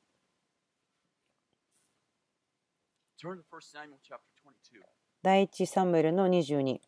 [5.22, 6.80] 第一サムエルの22。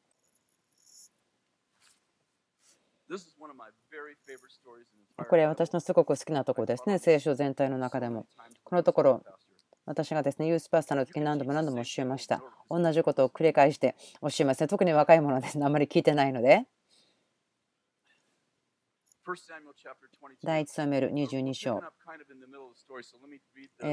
[5.17, 8.25] これ私のすごく好きなところですね、聖書全体の中でも。
[8.63, 9.23] このところ、
[9.85, 12.43] 私がですね、ユースパスタの時に何度も何度も教えました。
[12.69, 14.67] 同じことを繰り返して教えますね。
[14.67, 16.65] 特に若い者はですね、あまり聞いてないので。
[20.43, 21.81] 第1サムエル22章。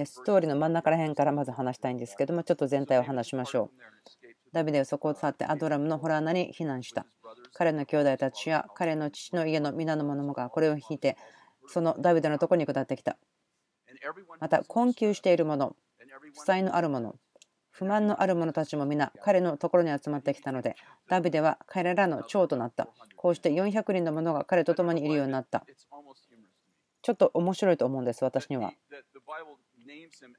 [0.05, 4.53] ストーリーの真ん中ら辺からまず話したいんですけども、ちょっと全体を話しましょう。
[4.53, 7.07] ダビデはそこを去ってアドラムのホラー穴に避難した。
[7.55, 11.16] 彼の兄弟たちや彼の父の家の皆の者もがこれを引いて、
[11.66, 13.16] そのダビデのところに下ってきた。
[14.38, 15.75] また、困窮している者、
[16.35, 17.14] 負債のある者、
[17.72, 20.76] 不満のある者たちも皆彼のところに集まってきたので、
[21.08, 22.88] ダビデは彼らの長となった。
[23.16, 25.64] こうして400人の者が彼と共にいるようになった。
[27.02, 28.72] ちょっと面白いと思うんです、私には。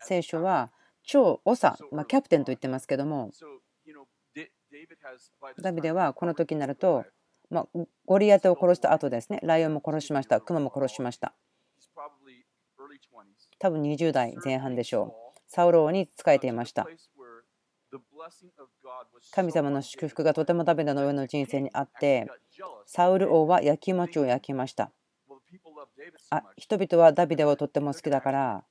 [0.02, 0.72] 聖書は
[1.04, 3.32] 超長、まあ、キャプテンと言ってますけども、
[5.62, 7.04] ダビデはこの時になると、
[7.50, 7.68] まあ、
[8.06, 11.34] ゴリアテを殺した後ですね、ライオンも殺しました、クマも殺しました。
[13.60, 15.24] 多分20代前半でしょう。
[15.48, 16.88] サウロ王に仕えていました。
[19.32, 22.28] 神様の祝福がとてもダビデの上の人生にあって、
[22.86, 24.92] サウル王は焼き餅を焼きました。
[26.32, 28.66] あ人々はダビデをとっても好きだから、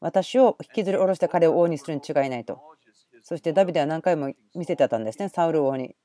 [0.00, 2.60] 私を引きずり下ろして彼を王にするに違いないと。
[3.22, 5.96] そしてダビデは何回も見せてたんですね、サウル王に。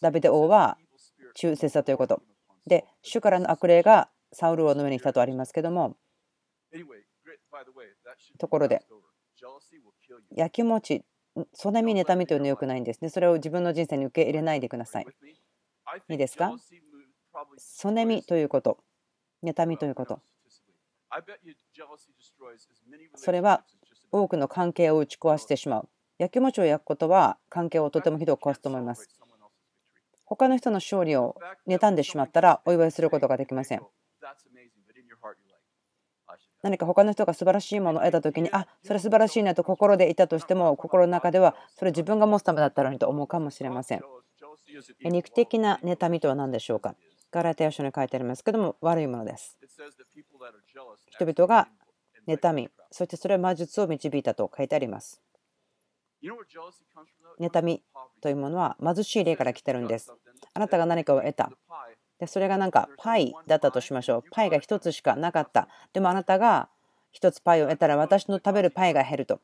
[0.00, 0.78] ダビデ王は
[1.34, 2.22] 忠誠さということ。
[2.66, 5.96] で、主からの悪霊がサウル王の上に来たとありますけども、
[8.38, 8.82] ところで、
[10.34, 11.04] やきもち、
[11.52, 13.08] そなみ、妬みというのは良くないんですね。
[13.08, 15.06] それを自分の人生に受け入れないでください。
[16.08, 16.54] いいですか？
[17.56, 18.78] そねみということ、
[19.44, 20.20] 妬みということ。
[23.14, 23.64] それは
[24.10, 25.88] 多くの関係を打ち壊してしまう。
[26.18, 29.08] やきもちを焼くことは関係をとてもひどく壊すと思います。
[30.24, 31.36] 他の人の勝利を
[31.66, 33.82] 妬んでしまったらお祝いすることができません。
[36.62, 44.02] 何か他の人が素晴らしいものを得た時にあそれ素晴らしいなと心でいたとしても心の中ではそれ自分が持つためだったのにと思うかもしれません。
[45.04, 46.94] 肉的な妬みとは何でしょうか？
[47.30, 49.56] ガラテヤ書に書いてありますけども悪いものです。
[51.10, 51.68] 人々が
[52.26, 55.20] 妬みそしてそれは魔術を導いたと書いてあります。
[57.38, 57.82] 妬み
[58.20, 60.12] というものは貧しい例から来てるんです。
[60.54, 61.52] あなたが何かを得た
[62.18, 64.24] でそれがなんかパイだったとしましょう。
[64.30, 65.68] パイが1つしかなかった。
[65.92, 66.68] でもあなたが
[67.14, 69.40] 1つパイを得たら私の食べるパイが減ると。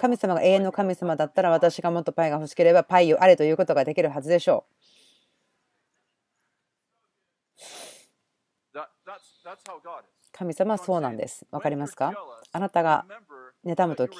[0.00, 4.74] 神様が永遠の神様だったら私がもっとパイが欲しければパイをあれということができるはずでしょう。
[10.32, 11.46] 神様はそうなんです。
[11.52, 12.12] わかりますか？
[12.50, 13.06] あなたが
[13.64, 14.18] 妬む時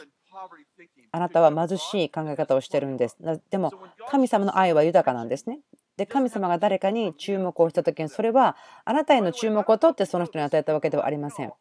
[1.11, 3.17] あなたは貧しい考え方をしてるんです。
[3.51, 3.73] でも
[4.09, 5.59] 神様の愛は豊かなんですね。
[5.97, 11.53] で神様が誰かに注目をした時にそれはあなたへの注目を取ってその人に与えたわけではありません。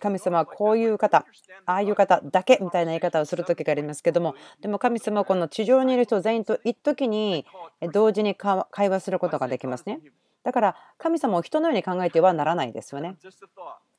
[0.00, 1.24] 神様はこういう方、
[1.64, 7.46] ああいう方だけみたいな言い方をする時がありますけども、でも神様はこの地上にいる人全員と一時に
[7.92, 10.00] 同時に会話することができますね。
[10.42, 13.16] だから神様を人のように考えてはならないですよね。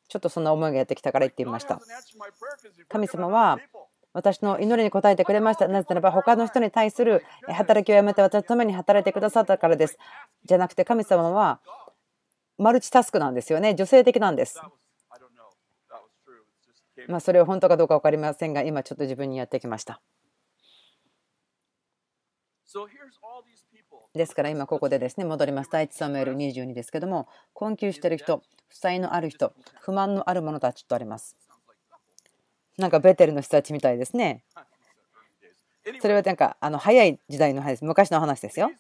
[0.08, 1.80] ちょっとそんな思いがやってきたから言ってみました。
[2.90, 3.58] 神様は
[4.14, 5.68] 私の祈りに応えてくれました。
[5.68, 9.98] なぜならば、他の人に対する働きをやめて私のために働いてくださったからです。
[10.44, 11.60] じゃなくて、神様は
[12.58, 13.74] マルチタスクなんですよね。
[13.76, 14.60] 女性的なんです。
[17.08, 20.02] まあ、それは本当かどうか分かりませんが、今ちょっと自分にやってきました。
[24.14, 25.70] ですから今ここでですね戻ります。
[25.72, 31.36] 第1サムエル22ですけども困窮してる人、負債のある人、不満のある者たちとあります。
[32.82, 34.44] なんかベテルの人たちみたいですね。
[36.02, 37.86] それはなんかあの早い時代の話です。
[37.86, 38.72] 昔の話ですよ。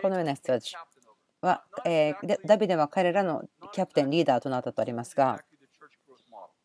[0.00, 0.74] このような人たち
[1.42, 5.42] は、えー、ダビデは彼らのキャプテン、リーダーとなったとありますが、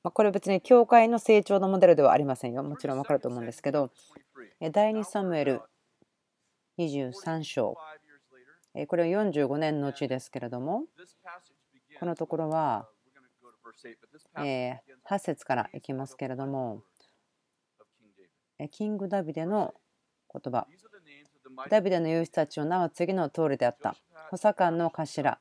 [0.04, 2.64] まこれ別に教会の成長のモデルではありませんよ。
[2.64, 3.92] もちろん分かると思うんですけど、
[4.72, 5.62] 第2サムエル
[6.80, 7.78] 23章、
[8.88, 10.86] これは45年のうちですけれども、
[12.00, 12.88] このところは、
[14.44, 16.84] え8節からいきますけれども、
[18.72, 19.74] キングダビデの
[20.32, 20.68] 言葉。
[21.70, 23.96] ダビデの勇士たちの名は次の通りであった。
[24.30, 25.40] 補佐官の頭、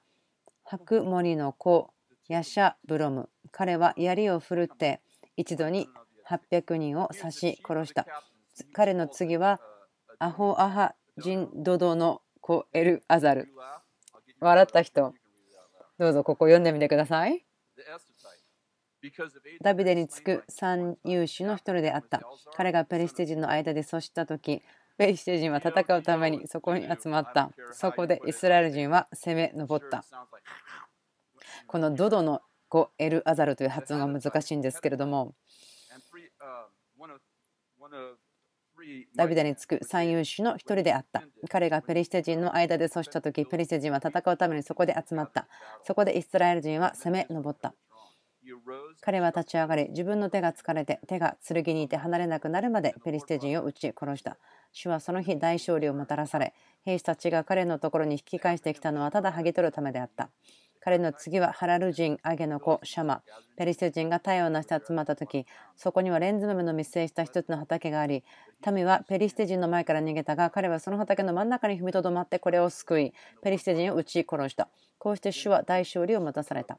[0.64, 1.90] 白森の子、
[2.28, 3.28] ヤシャ・ブロム。
[3.50, 5.00] 彼は槍を振るって
[5.36, 5.88] 一度に
[6.28, 8.06] 800人を刺し殺した。
[8.72, 9.60] 彼の次は
[10.18, 13.48] アホアハ・ジンドドの子エル・アザル。
[14.40, 15.14] 笑った人、
[15.98, 17.44] どうぞここ読んでみてください。
[19.62, 22.20] ダビデにつく三勇士の一人であった。
[22.54, 24.62] 彼がペリシテ人の間で阻した時、
[24.98, 27.50] ペリシテ人は戦うためにそこに集まった。
[27.72, 30.04] そこでイスラエル人は攻め上った。
[31.66, 35.34] このドドの子エル・アザルという発音が難しいんですけれども、
[39.14, 41.22] ダビデにつく三勇士の一人であった。
[41.48, 45.48] 彼がペリシテ人の間で阻した時、ペリシテ人は戦うためにそこで集まった。
[45.82, 47.74] そこでイスラエル人は攻め上った。
[49.00, 54.36] 彼は立ち上がり、自分の手が疲れて、手が剣にいて離れなくなるまでペリシテ人を撃ち殺した。
[54.72, 60.30] 主はその日大勝利をもたらされ、兵士たちが彼のところに引き返してきたのはただ剥ぎ取るためであった。
[60.82, 63.22] 彼の次はハラル人、アゲの子、シャマ。
[63.56, 65.44] ペリシテ人が太陽を成して集まった時、
[65.76, 68.24] そこにはレンズ豆の密生した一つの畑があり、
[68.72, 74.68] 民はペリシテ人の前から逃げたが、彼はその畑の真ん中に踏みとどまってこれを救い、ペリシテ人を撃ち殺した。
[74.98, 76.78] こうして主は大勝利を持たされた。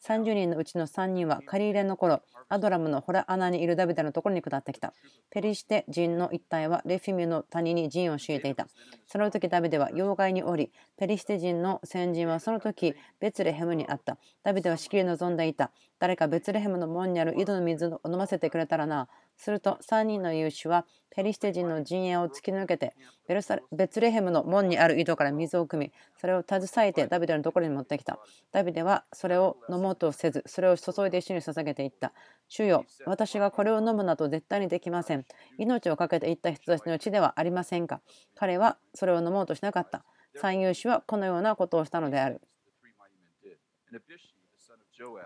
[0.00, 4.94] 30人のうちの3人は借り入れの頃アドラムのホラ穴にいるダビデのところに下ってきた。
[5.30, 8.68] ペリシテ人の一帯はレフィミュの谷に陣を敷いていた。
[9.06, 14.18] その時ダビデは妖怪におり、ペリシテ人の先人はその時ベツレヘムにあった。
[14.42, 15.72] ダビデはしきり望んでいた。
[15.98, 19.08] 誰かベツレヘムの門にある井戸の水を飲ませてくれたらな。
[19.38, 22.94] すると3人の勇士はペリシテ人の陣営を突き抜けて
[23.26, 28.18] ベルサベツレヘムの門にある井戸から水を汲みそれを携えてダビデのところに持ってきた。
[28.52, 32.12] ダビデはそれを飲もうとせずそれを注いで一緒に捧げていった。
[32.48, 35.24] 主よ私がこれを飲むなど絶対にできません。
[35.58, 38.00] 命を懸けていった人たちの血ではありませんか。
[38.34, 40.04] 彼はそれを飲もうとしなかった。
[40.34, 42.40] 三勇士はこのようなことをしたのである。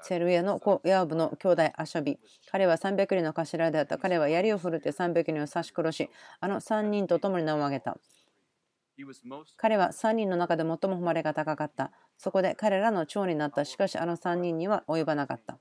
[0.03, 2.19] セルエの子ヤーブの兄弟アシャビ
[2.51, 3.99] 彼は300人の頭であった。
[3.99, 6.11] 彼は槍を振るって300人を刺し殺し
[6.41, 7.97] あの3人と共に名を挙げた。
[9.57, 11.93] 彼は3人の中で最も誉れが高かった。
[12.19, 13.65] そこで彼らの長になった。
[13.65, 15.59] しかしあの3人には及ばなかった。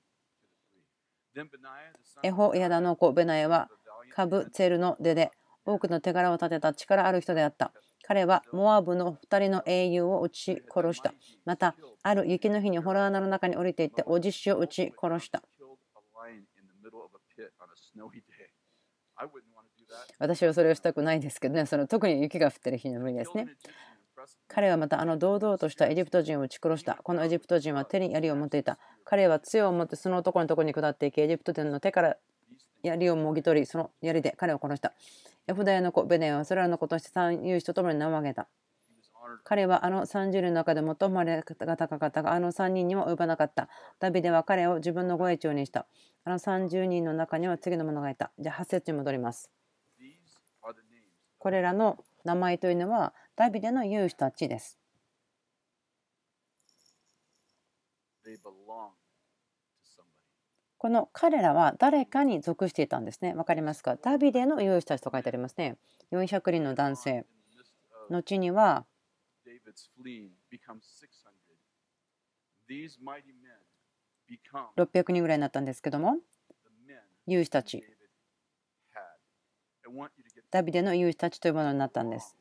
[2.24, 3.70] エホヤダの子ベナエは
[4.14, 5.32] カブツェルの出で
[5.66, 7.72] 多くの手柄を立てた力ある人であった。
[8.03, 11.13] 彼はモアブの2人の英雄を撃ち殺した。
[11.45, 15.43] また、ある雪の日にホラー穴の中に降りていっておじしを撃ち殺した。
[20.19, 23.47] 私はそれをしたくないですけどね、その特に雪が降ってる日の無理ですね。
[24.47, 26.95] 彼はまたあの堂々としたエジプト人を撃ち殺した。
[27.03, 28.77] このエジプト人は手に槍を持っていた。
[29.03, 32.17] 彼は杖を持ってその男のところに下っていき、エジプト人の手から
[32.83, 34.93] 槍をもぎ取り、その槍で彼を殺した。
[35.47, 38.47] エフダヤの子ベネはそれらの子として三勇士と共に名を挙げた。
[39.43, 43.69] 彼はあの30人の中で最もまれが高かったが、あの3人にも及ばなかった。
[43.99, 45.87] ダビデは彼を自分の護衛長にした。
[46.23, 48.31] あの30人の中には次の者がいた。
[48.39, 49.49] じゃあ8節に戻ります。
[51.37, 54.77] これらの名前というのはダビデの勇士たちです。
[60.82, 63.36] この彼らは誰かに属していたんですね。
[63.36, 63.97] わかりますか？
[63.97, 65.77] ダビデの勇士たちと書いてありますね。
[66.11, 67.23] 400人の男性。
[68.09, 68.88] 後には
[74.75, 76.15] 600人ぐらいになったんですけども、
[77.27, 77.84] 勇士たち。
[80.49, 82.36] ダビデの勇士たちというものになったんです。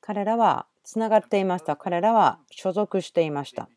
[0.00, 1.74] 彼らはつながっていました。
[1.74, 3.68] 彼らは所属していました。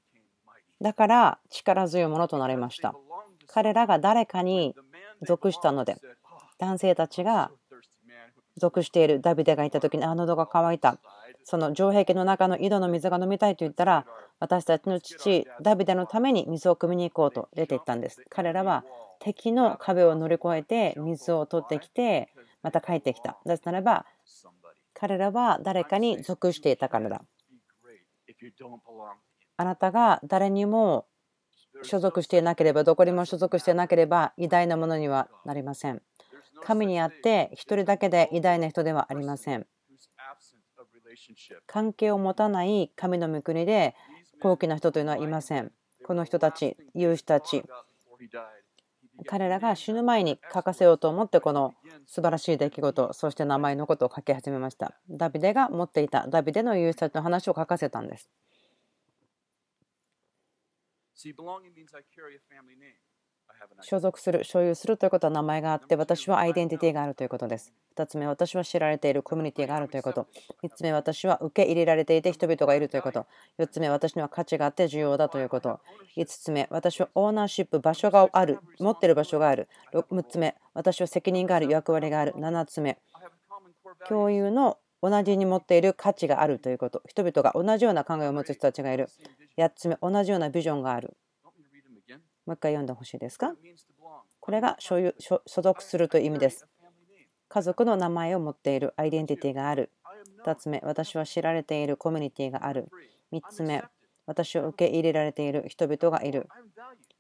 [0.82, 2.96] だから力強いものとなりました。
[3.48, 4.76] 彼らが誰かに
[5.22, 5.98] 属したので、
[6.58, 7.52] 男性たちが
[8.58, 10.98] 属しているダビデがいた時に、あの、喉が渇いた。
[11.44, 14.06] その城壁の中の井戸の水が飲みたいと言ったら、
[14.40, 18.24] 私たちの父、ダビデのために水を汲みに行こうと出て行ったんです。
[18.30, 18.84] 彼らは
[19.20, 22.30] 敵の壁を乗り越えて水を取ってきて、
[22.62, 23.38] また帰ってきた。
[23.46, 24.06] なぜならば、
[24.94, 27.22] 彼らは誰かに属していたからだ。
[29.60, 31.06] あなたが誰にも
[31.84, 36.02] 所属していなければ、どこにも所属していなければ、偉大なものにはなりません。
[36.64, 39.68] 神にあって一人だけで偉大な人ではありません。
[41.68, 43.96] 関係を持たない神の御国で
[44.42, 45.74] 高貴な人というのはいません。
[46.06, 47.66] この人たち、勇士たち、
[49.26, 51.74] 彼らが死ぬ前に書かせようと思ってこの
[52.08, 58.30] 素晴らしい出来事そして名前のことを書き始めましたダビデが持っていたダビデの勇士たちの話を書かせたんです
[63.82, 67.74] 所属する、所有するということは名前があって、私はアイデンティティがあるということです。
[67.98, 70.28] 2つ目、私は知られているコミュニティがあるということ。
[70.64, 73.26] 3つ目、私は受け入れられていて人々がいるということ。
[73.58, 75.82] 4つ目、私には価値があって重要だということ。
[76.16, 79.68] 5つ目、私はオーナーシップ、場所がある、持っている場所がある。
[79.94, 82.34] 6つ目、私は責任がある、役割がある。
[82.34, 82.98] 7つ目、
[84.08, 87.02] 共有の同じに持っている価値があるということ。
[87.08, 89.10] 人々が同じような考えを持つ人たちがいる。
[89.58, 91.16] 8つ目、同じようなビジョンがある。
[92.46, 93.54] もう一回読んでほしいですか？
[94.40, 96.66] これが所有所属するという意味です。
[97.48, 99.92] 家族の名前を持っているアイデンティティがある。
[100.44, 102.90] 2つ目、私は知られているコミュニティがある。
[103.32, 103.84] 3つ目、
[104.26, 106.48] 私を受け入れられている人々がいる。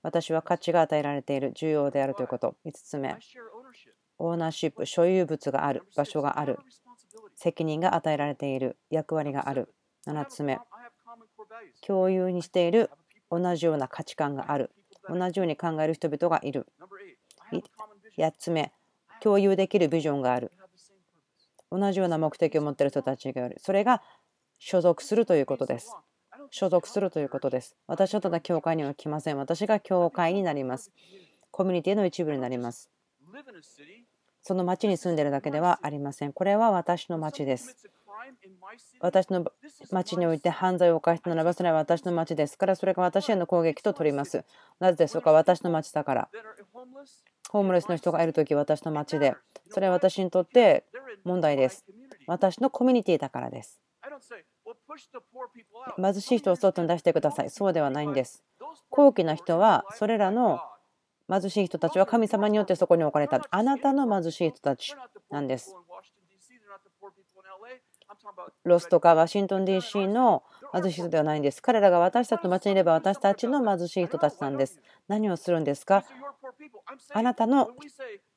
[0.01, 2.55] 私は価値が与えられている、重要であるということ。
[2.65, 3.15] 5つ目、
[4.17, 6.57] オーナーシップ、所有物がある、場所がある。
[7.39, 9.73] 責任が与えられている、役割がある。
[10.05, 10.59] 7つ目、
[11.87, 12.91] 共有にしている
[13.31, 14.71] 同じような価値観がある。
[15.07, 16.67] 同じように考える人々がいる。
[18.17, 18.73] 8つ目、
[19.21, 20.51] 共有できるビジョンがある。
[21.71, 23.55] 同じような目的を持っている人たちがいる。
[23.59, 24.03] それが
[24.57, 25.95] 所属するということです。
[26.51, 27.77] 所属するということです。
[27.87, 29.37] 私はただ教会には来ません。
[29.37, 30.91] 私が教会になります。
[31.51, 32.89] コミュニティの一部になります。
[34.41, 36.33] その町に住んでいるだけではありません。
[36.33, 37.75] これは私の町です。
[38.99, 39.45] 私の
[39.91, 44.43] 町において犯罪を犯したならばそれは私の町ですからそれが私への攻撃と取ります。
[44.79, 45.31] なぜでしょうか？
[45.31, 46.29] 私の町だから。
[47.49, 49.35] ホームレスの人がいるとき私の町で
[49.69, 50.85] それは私にとって
[51.23, 51.85] 問題です。
[52.27, 53.81] 私のコミュニティだからです。
[55.95, 57.49] 貧しい人を外に出してください。
[57.49, 58.43] そうではないんです。
[58.89, 60.59] 高貴な人はそれらの
[61.29, 63.41] 貧しい人たちは神様によってそこに置かれた。
[63.51, 64.95] あなたの貧しい人たち
[65.29, 65.75] なんです。
[68.63, 70.43] ロスとかワシントン DC の
[70.73, 71.61] 貧しい人ではないんです。
[71.61, 74.79] 彼らが私たちの町にいれば私たちの貧しい人たちなんです。
[75.07, 76.03] 何をするんですか？
[77.13, 77.69] あなたの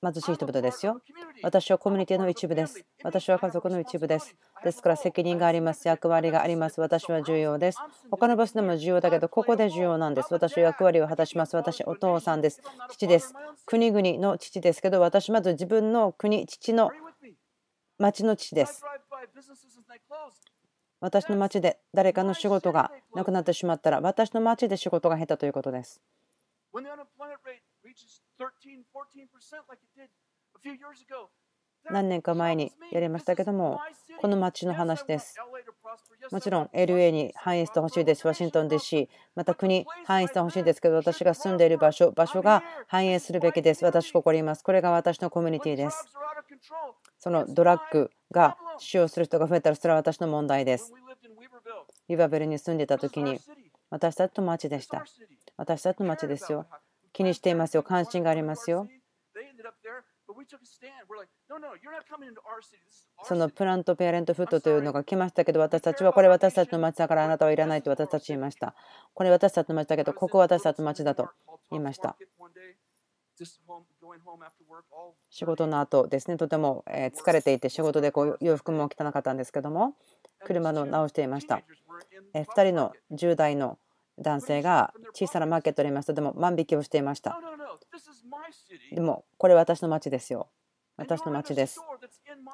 [0.03, 1.01] 貧しい人々ですよ。
[1.43, 2.85] 私はコミュニティの一部です。
[3.03, 4.35] 私は家族の一部です。
[4.65, 5.89] ですから責任があります。
[5.89, 6.81] 役割があります。
[6.81, 7.79] 私は重要です。
[8.11, 10.33] 他の場所でも重要だけど、ここで重要なんです。
[10.33, 11.57] 私は役割を果たします。
[11.57, 12.63] 私、お父さんです。
[12.91, 13.35] 父です。
[13.67, 16.91] 国々の父ですけど、私まず自分の国、父の
[17.99, 18.83] 町の父です。
[21.03, 26.01] 私の町で誰かの仕事がなくなってしまったら私の町で仕事が減ったということです。
[31.91, 33.81] 何年か前にやりましたけども、
[34.21, 35.35] この町の話です。
[36.31, 38.25] もちろん LA に繁栄してほしいです。
[38.25, 43.85] ワシントン DC、また国繁栄してほしいですけど、私が住んでいる場所、場所が繁栄するべきです。
[43.85, 44.63] 私、ここにいます。
[44.63, 46.07] これが私のコミュニティです。
[47.23, 50.93] そのドラッグが使用する人が増えたら、それは私の問題です。
[52.09, 53.39] リバベルに住んでいた時に、
[53.91, 55.05] 私たちの町でした。
[55.57, 56.67] 私たちの町ですよ。
[57.13, 57.85] 気にしていますよ。
[57.85, 58.89] 関心がありますよ。
[63.23, 68.75] そのプラント・ペアレント・フットというのが来ましたけど、私たちはこれ私たちの町だからあなたはいらないと私たち言いました。
[69.15, 71.29] これ私たちの町だけど、ここは私たちの町だと
[71.71, 72.17] 言いました。
[75.31, 79.95] 仕事の後ですね、とても疲れていて、仕事でこう洋服も汚かったんですけども、
[80.45, 81.63] 車の直していました。
[82.35, 83.79] 2人の10代の
[84.19, 86.13] 男性が小さなマーケットにいました。
[86.13, 87.41] でも万引きをしていました。
[88.93, 90.49] でもこれ私の町ですよ。
[90.97, 91.81] 私の町です。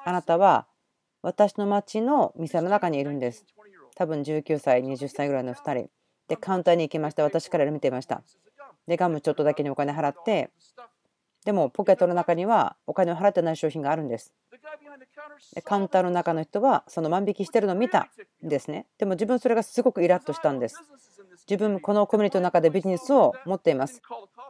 [0.05, 0.67] あなたは
[1.21, 3.45] 私の町の店の中にいるんです。
[3.95, 5.89] 多分19歳、20歳ぐらいの2人。
[6.29, 7.23] で、カウンターに行きました。
[7.23, 8.21] 私から見ていました。
[8.89, 10.49] で、ガムちょっとだけにお金払って、
[11.45, 14.33] でもポケットの中にはお金を払ってない商品があるんです。
[15.63, 18.09] カウンターの中の人はその万引きしてるのを見た
[18.43, 18.87] んですね。
[18.97, 20.75] でも自分それがすごくイラッとしたんです。
[21.47, 24.01] 自分もこのコミュニティの中でビジネスを持っています。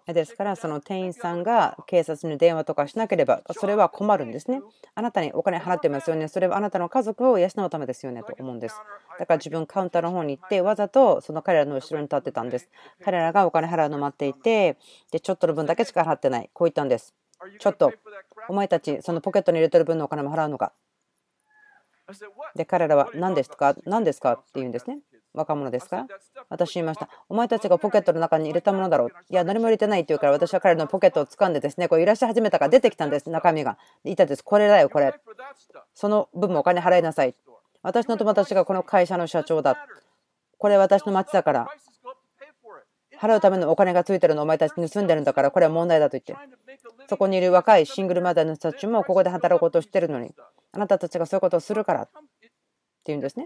[0.07, 4.61] ですから、その店員さんが警察に電話とかしなければ、それは困るんですね。
[4.95, 6.27] あなたにお金払ってますよね。
[6.27, 8.75] それはあなたの家族を養うためですよねと思うんです。
[9.19, 12.69] だから自分カウンターの方に行って、わざとその彼らの後ろに立ってたんです。
[13.03, 14.77] 彼らがお金払うの待っていて、
[15.11, 16.49] でちょっとの分だけしか払ってない。
[16.53, 17.13] こう言ったんです。
[17.59, 17.93] ちょっと、
[18.49, 20.73] お前たち、そのポケットに入れてる分のお金も払うのか。
[22.55, 23.75] で、彼らは何ですか？
[23.85, 24.33] 何ですか？
[24.33, 24.99] って言うんですね。
[25.33, 25.97] 若者ですか？
[25.97, 26.07] ら
[26.49, 27.07] 私言いました。
[27.29, 29.09] お前たちがポケットの中に入れたものだろう。
[29.29, 33.77] いや、何も入れてないって言うから、私は彼のポケットを掴んでですね、こう揺らし始めたから出てきたんです、中身が。
[34.05, 34.43] いたです。
[34.43, 35.13] これだよ、これ。
[35.93, 37.35] その分もお金払いなさい。
[37.83, 39.85] 私の友達がこの会社の社長だ。
[40.57, 41.67] これ私の町だから。
[43.19, 46.35] 払うためのお金がついてるのお前たちに住んでるんだから、これは問題だと言って。
[47.07, 50.33] そこにいる若いシングルマザーの人たちもここで働こうとしてるのに、
[50.71, 52.19] あなたたちがそういうことをするからって
[53.07, 53.45] 言うんですね。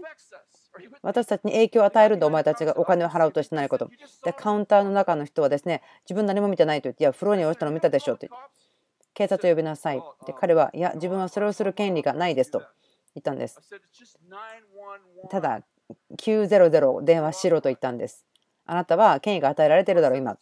[1.02, 3.88] 私たちに影響を与えるんだ、お前たちがお金を払うとしてないこと。
[4.24, 8.30] で、カウンターの中の人はですね、自分何も見てないと言って、いや、風呂に落ちたの見たでしょって。
[9.14, 10.02] 警察を呼びなさい。
[10.26, 12.60] で、彼は、いや、自分はそれをする権利がないですと
[13.14, 13.60] 言ったんです。
[15.30, 15.62] ただ、
[16.16, 18.24] 900電話しろと言ったんです。
[18.66, 20.36] あなたは権威が与えられてるだろう、今。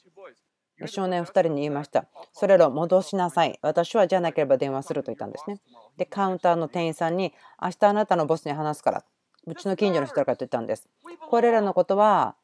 [0.87, 2.07] 少年2人に言いました。
[2.33, 3.59] それらを戻しなさい。
[3.63, 5.61] 私はじゃなければ電話すると言ったんですね。
[5.97, 9.05] で、カウンターの店員さんに、明日あなたのボスに話すから。
[9.47, 10.89] うちの近所の人だからと言ったんです。
[11.29, 12.37] これらのことは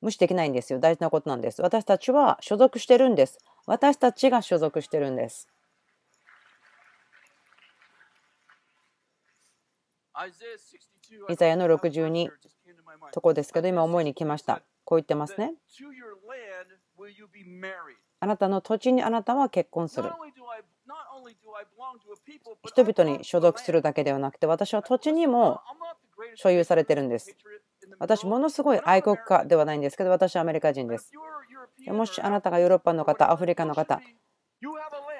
[0.00, 0.78] 無視できないんですよ。
[0.80, 1.62] 大事なことなんです。
[1.62, 3.38] 私たちは所属してるんです。
[3.66, 5.48] 私たちが所属してるんです。
[11.28, 12.28] イザヤの62
[13.12, 14.62] とこですけど、今思いに来ました。
[14.84, 15.54] こう言ってますね。
[18.18, 20.10] あなたの土地にあなたは結婚する。
[22.64, 25.60] 人々に所属するだけではなくて、私は土地にも
[26.36, 27.36] 所有されてるんです。
[27.98, 31.12] 私、ものすごい愛国家ではないんですけど、私はアメリカ人です。
[31.86, 34.00] もしあなたがヨーロッパの方、アフリカの方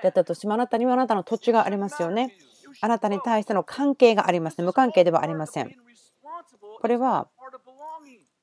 [0.03, 2.37] だったとしても、あなたにはあなたの土地がありますよね。
[2.81, 4.65] あなたに対しての関係がありますね。
[4.65, 5.75] 無関係ではありません。
[6.81, 7.29] これは、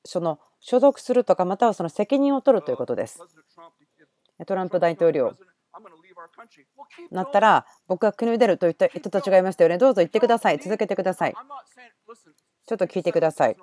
[0.04, 3.20] その所属するとか、またはその責任を取るということです。
[4.46, 5.34] トランプ大統領
[7.10, 9.78] なったら、僕が国を出るといった人たちがいましたよね。
[9.78, 10.58] どうぞ言ってください。
[10.58, 11.34] 続けてください。
[12.66, 13.56] ちょっと聞いてください。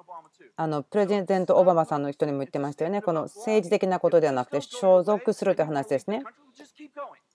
[0.55, 3.01] あのプレゼント・オバマさんの人にも言ってましたよね。
[3.01, 6.23] この政治的なことではなくて、所属するという話ですね。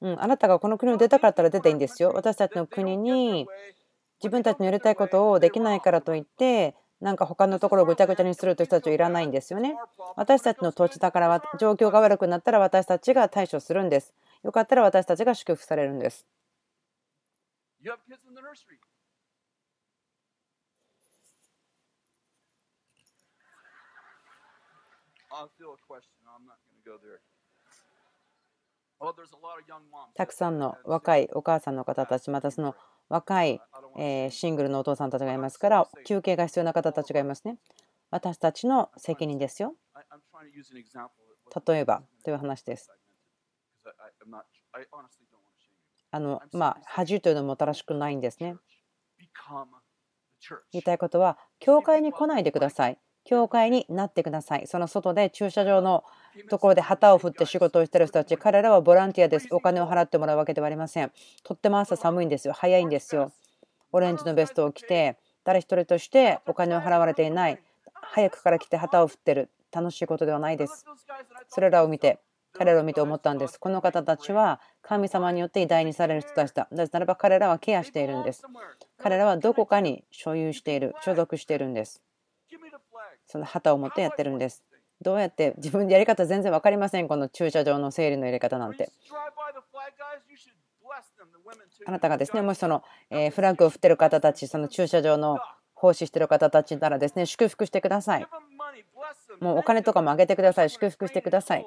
[0.00, 2.12] うん、あなたがこの国を出たかったら出ていいんですよ。
[2.14, 3.48] 私たちの国に
[4.22, 9.76] 自分たちのやりたいことをできないからといって、なんか他のところをぐちゃぐちゃにするという人たちはいらないんですよね。
[10.16, 14.14] 私たちの土地だから状況が悪くなったら私たちが対処するんです。
[14.42, 16.26] よかったら私たちが祝福されるんです。
[30.14, 32.74] たくさんの若いお母さんの方たち、またその
[33.08, 33.60] 若い
[34.30, 37.58] シングルのお父さんたちがいますから、休憩が必要な方たちがいますね。
[38.10, 39.74] 私たちの責任ですよ。
[41.66, 42.90] 例えばという話です。
[46.10, 48.56] あのまあ恥というのもたらしくないんですね。
[50.72, 52.98] 言いたいことは、教会に来ないでください。
[53.26, 54.66] 教会になってください。
[54.66, 56.04] その外で駐車場の
[56.48, 59.48] ところで旗を振って仕事をしている人たち、彼らはボランティアです。
[59.50, 61.12] お金を払ってもらうわけではありません。
[61.42, 62.54] とっても朝寒いんですよ。
[62.54, 63.32] 早いんですよ。
[63.92, 67.58] オレンジのベストを着て、誰一人としてお金を払われていない。
[67.92, 69.50] 早くから来て旗を振ってる。
[69.72, 70.86] 楽しいことではないです。
[71.48, 72.20] それらを見て、
[72.52, 73.58] 彼らを見て思ったんです。
[73.58, 76.68] この方たちは神様によって偉大にされる人たちだ。
[76.70, 78.44] なぜならば彼らはケアしているんです。
[78.98, 82.00] 彼らはどこかに所有している、所属しているんです。
[83.26, 84.62] その旗を持ってやってるんです。
[85.02, 88.90] どうやって自分でやり方全然分かりません、この駐車場の整理の入れ方なんて。
[91.86, 92.82] あなたがですね、もしその
[93.32, 95.38] フラッグを振ってる方たち、その駐車場の
[95.74, 98.26] 奉仕してる方たちならですね、祝福してください。
[99.40, 101.66] もうお金とかもあげてください、祝福してください。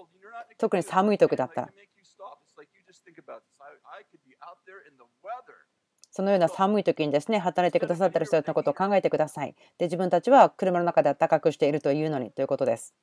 [0.57, 1.69] 特に寒い時だったら。
[6.11, 9.55] そのような寒い時にですね、働いてくださってる人たちのことを考えてください。
[9.77, 12.95] で、自分たちは車の中で暖かくしているというのにということです。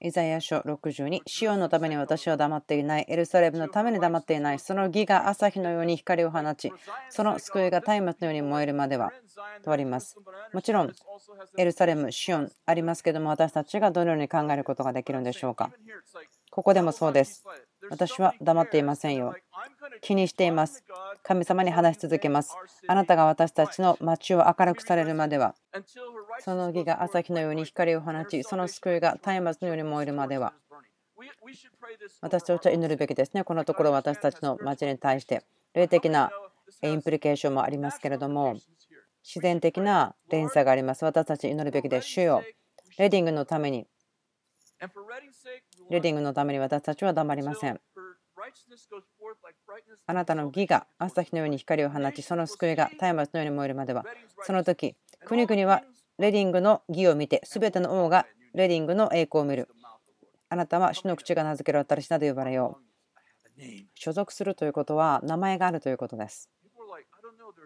[0.00, 6.72] イザヤ書62、シオンのために私は黙っていない、エルサレムのために黙っていない、その義が朝日のように光を放ち、
[7.08, 9.12] その救いが松明のように燃えるまでは、
[9.62, 10.16] とあります。
[10.52, 10.92] もちろん、
[11.56, 15.70] エルサレム、シオンありますけども、私たちがどのように考えることができるんでしょうか。
[16.50, 17.44] ここでもそうです。
[17.90, 19.34] 私は黙っていませんよ。
[20.00, 20.84] 気にしています。
[21.22, 22.56] 神様に話し続けます。
[22.86, 25.54] あなたが私たちの街を明るくされるまでは、
[26.40, 30.54] その義が朝日のように光を放ち、その救いが松明のように燃えるまでは、
[32.20, 33.44] 私たちは祈るべきですね。
[33.44, 36.30] このところ私たちの街に対して、霊的な
[36.82, 38.56] インプリケーションもありますけれども、
[39.22, 41.04] 自然的な連鎖があります。
[41.04, 42.08] 私たち祈るべきです。
[42.08, 42.42] 主よ、
[42.98, 43.86] レディングのために、
[45.90, 47.80] レディングのために私たちは黙りません。
[50.06, 54.04] あなたの義が朝日のように光を放ち、その救いが松明のように燃えるまでは、
[54.42, 55.82] その時、国々は
[56.18, 59.68] レディングの義を見て、すべての王がレディングの栄光を見る。
[60.48, 62.78] あなたは主の口が名付けられたらしなと呼ばれよ
[63.58, 63.62] う。
[63.94, 66.50] 所属するということは名前があるということです。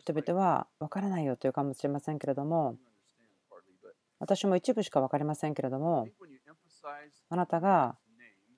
[0.00, 2.76] 人々は分からないよというかもしれませんけれども、
[4.18, 6.08] 私も一部しか分かりませんけれども、
[7.28, 7.96] あなたが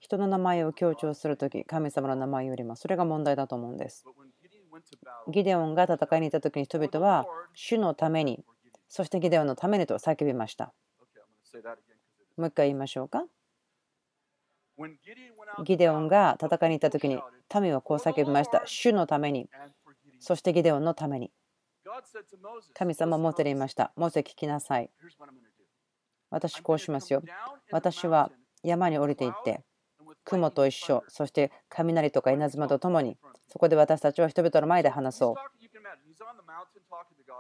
[0.01, 4.05] 人の名前を強調するとき、神様の名前よりもそれが問題だと思うんです。
[5.29, 8.43] ギデオンが戦いに行ったときに人々は主のために、
[8.89, 10.73] そしてギデオンのためにと叫びました。
[12.37, 13.25] もう一回言いましょうか。
[15.65, 17.21] ギデオンが戦いに行ったときに
[17.61, 18.63] 民はこう叫びました。
[18.65, 19.51] 主のために、
[20.19, 21.31] そしてギデオンのために。
[22.73, 23.93] 神様もモーセに言いました。
[23.97, 24.91] モーセ聞きなさい。
[26.31, 27.23] 私こうしますよ。
[27.71, 28.31] 私は
[28.63, 29.63] 山に降りていって、
[30.25, 33.17] 雲と一緒、そして雷とか稲妻とともに、
[33.49, 35.35] そこで私たちは人々の前で話そう。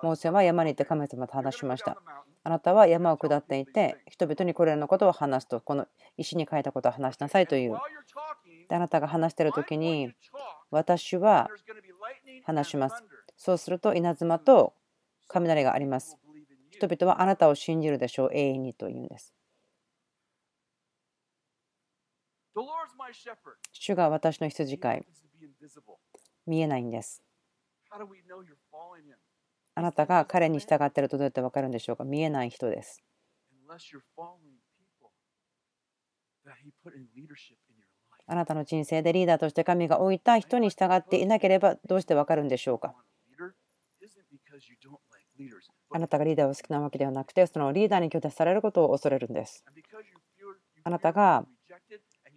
[0.03, 1.97] モーセは山に行って神様と話しました。
[2.43, 7.77] あなたは山を下っていて、人々にこれらのことを話すと、この石に書いたことを話しなさいという。
[8.69, 10.13] であなたが話している時に、
[10.71, 11.49] 私は
[12.45, 13.05] 話します。
[13.37, 14.75] そうすると稲妻と
[15.29, 16.17] 雷があります。
[16.71, 19.35] 人々はあなたを信じるでしょう、永遠にというんです。
[23.73, 25.07] 主が私の羊飼い。
[26.47, 27.23] 見えないんです。
[29.75, 32.05] あなたが彼に従っているとどうやって分かるんでしょうか？
[32.05, 33.03] 見えない人です。
[38.27, 42.95] あなたの人生でリーダーとして神が置いた人に従っていなければどうして分かるんでしょうか？
[45.91, 49.65] あなたがリーダーを好きなわけではなくて、そのリーダーに拒絶されることを恐れるんです。
[50.85, 51.45] あなたが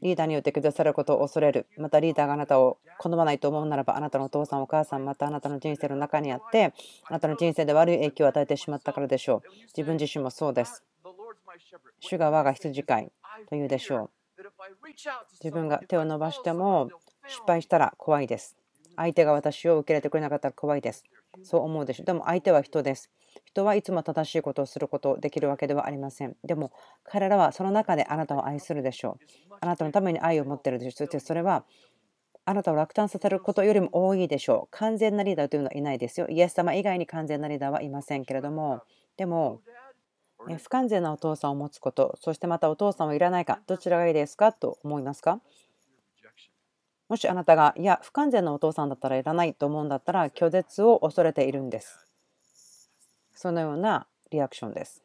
[0.03, 1.65] リーダーによって下さることを恐れる。
[1.77, 6.73] またリーダーがあなたを好まないと思うならば、あなたのお父さん、お母さん、またあなたの人生の中にあって、
[7.05, 9.49] あなたの人生で悪い影響を与えてしまったからでしょう。
[9.75, 10.83] 自分自身もそうです。
[11.99, 13.11] 主が我が羊飼い
[13.49, 14.43] というでしょう。
[15.41, 16.89] 自分が手を伸ばしても
[17.27, 18.57] 失敗したら怖いです。
[18.95, 21.03] 相手が私を受け入れてくれなかったら怖いです。
[21.43, 22.05] そう思うでしょう。
[22.05, 23.09] でも相手は人です。
[23.53, 26.35] 人はいつも正しいことをすることできるわけではありません。
[26.43, 26.71] でも
[27.03, 29.17] 彼らはその中であなたを愛するでしょ
[29.51, 29.53] う。
[29.61, 31.05] あなたのために愛を持っているでしょう。
[31.05, 31.65] そしてそれは
[32.45, 34.67] あなたを落胆させることよりも多いでしょう。
[34.71, 36.27] 完全なリーダーというのはいないですよ。
[36.29, 38.81] イエス様以外に完全なリーダーはいませんけれども、
[39.17, 39.61] でも、
[40.57, 45.39] 不完全なお父さんを持つこと、そしてまたお父さんはいらないか、どちらがいいですかと思いますか？
[47.07, 52.12] もしあなたが、いや、不完全なお父さんだったらいらないと思うんだったら、拒絶を恐れているんです。
[53.43, 55.03] そのようなリアクションです。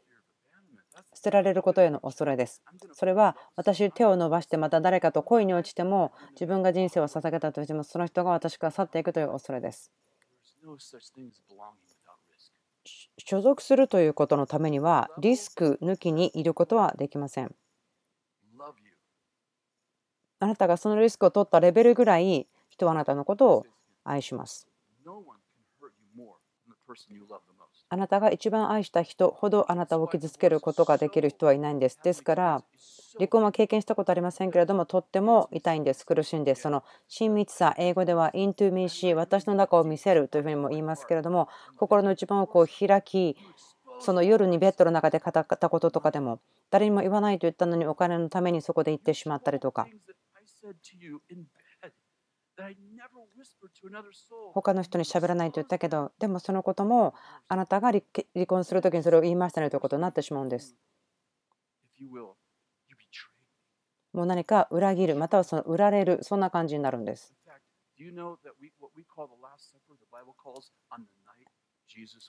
[1.13, 2.63] 捨てられることへの恐れです。
[2.93, 9.91] それは私手を伸ばしてまた誰かと恋に落ちても自分が人生を捧げたとしてもその人が私から去っていくという恐れです。
[13.19, 17.53] 所属するということのためにはリスク抜きにいることはできません。
[20.39, 23.67] あなたがそのリスクを取ったレベルぐらい人はあなたのことを
[24.05, 24.69] 愛します。
[27.91, 31.99] あなたが一番愛した人ほどあなたを傷つけることができる人はいないんです。
[32.03, 32.63] ですから、
[33.17, 36.63] 離婚は経験したことありませんけれども、とっても痛いんです、苦しいんです。
[36.63, 43.37] その親密さ、英語では into me し、私の中を見せるというふうにも言いますけれども、心の一番をこう開き、
[44.01, 49.89] その夜にベッドの中で語ったこととかでも、誰にも言わないと言ったのにお金のためにそこで言ってしまったりとか。
[54.55, 57.15] 他の人に喋らないと言ったけどでもそのことも
[57.49, 58.03] あなたが離
[58.47, 60.75] 婚する時にそれを言いましたねということになってしまうんです。
[64.13, 67.35] もう何か裏切るまたはその売られるそんな感じになるんです。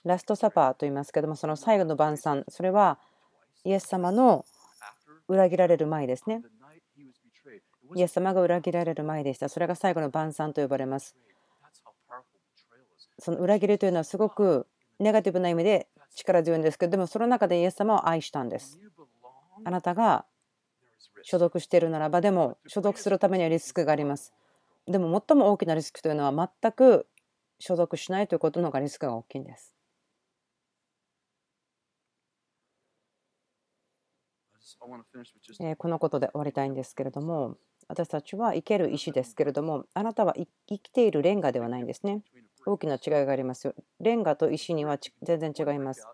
[0.04, 2.98] ラストサパーと言いますけどもその最後の晩餐それは
[3.64, 4.44] イエス様の
[5.28, 6.42] 裏切られる前ですね。
[7.94, 9.48] イエス様が裏切られる前でした。
[9.48, 11.16] それが最後の晩餐と呼ばれます。
[13.18, 14.66] その裏切りというのはすごく
[14.98, 18.78] ネガティブな意味で力強いんですけど、でもその中でイエス様を愛したんです。
[19.64, 20.24] あなたが
[21.22, 24.32] 所属しているならば、でも所属するためにはリスクがあります。
[24.86, 27.06] でも最も大きなリスクというのは全く
[27.58, 29.74] 所属しないということの方がリスクが大きいんです。
[35.76, 37.58] このことで終わりたいんですけれども、
[37.90, 42.22] 私たちは生ける石ですけれども、あなたは生きているレンガではないんですね。
[42.64, 43.74] 大きな違いがありますよ。
[43.98, 46.06] レンガと石には全然違います。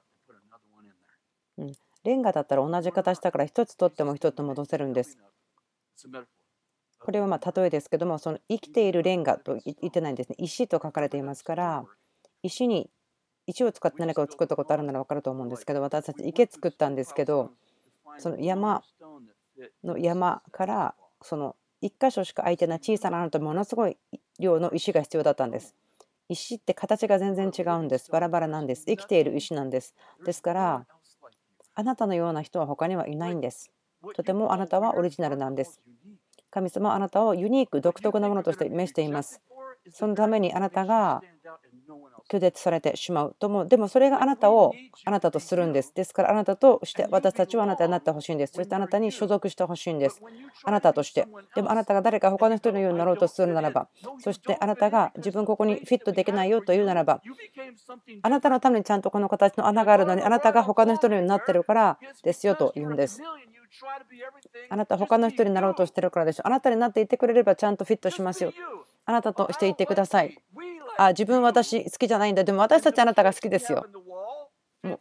[1.59, 1.73] うん、
[2.03, 5.19] レンガだったら同じ形だから1つ取っても1つ戻せるんです。
[6.99, 10.37] これはま例えですけども、その生きているレンガと言ってないんですね。
[10.39, 11.85] 石と書かれていますから、
[12.43, 12.91] 石に
[13.47, 17.53] 石を使って何かを作ったことあるなら分かると思うんですけど、私たち池作ったんですけど、
[18.19, 18.83] その山
[19.85, 23.97] の山からその1箇所しか空いてない小さな穴とものすごい
[24.39, 25.75] 量の石が必要だったんです。
[26.29, 28.11] 石って形が全然違うんです。
[28.11, 28.85] バラバラなんです。
[28.87, 29.95] 生きている石なんです。
[30.25, 30.87] ですから、
[31.75, 33.71] あなたのような人は他にはいないんです。
[34.15, 35.81] とてもあなたはオリジナルなんです。
[36.51, 39.41] 神様はあなたをユニーク、独特なものとして召しています。
[39.93, 41.23] そのためにあなたが
[42.29, 44.75] 拒絶されてしまうともでもそれがあなたを
[45.05, 45.93] あなたとするんです。
[45.95, 48.55] ですからあなたとして私たちはあなたになってほしいんです。
[48.55, 50.21] そしてあなたに所属してほしいんです。
[50.65, 51.27] あなたとして。
[51.55, 57.23] でもあなたが誰か他の人のようになろうとするならばそしてあなたが自分ここにフィットできないよというならば
[58.23, 63.23] あなたのためにちゃんとこの形の穴があるのにあなたが他の人のようになってるからですよと言うんです
[64.69, 66.47] あなた他の人になろうとしてるからでしょ。
[66.47, 68.53] あなたになっていてくれればちゃんとフィットしますよ。
[69.05, 70.37] あなたとしていてください。
[70.99, 72.45] あ自分私好きじゃないんだ。
[72.45, 73.87] でも私たちあなたが好きですよ。
[74.83, 74.97] う。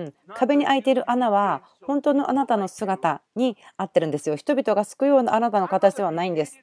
[0.00, 4.36] ん、壁に開いている穴は本当のあなたの姿に合ってるんですよ。
[4.36, 6.60] 人々が救うようなあなたの形ではないんです。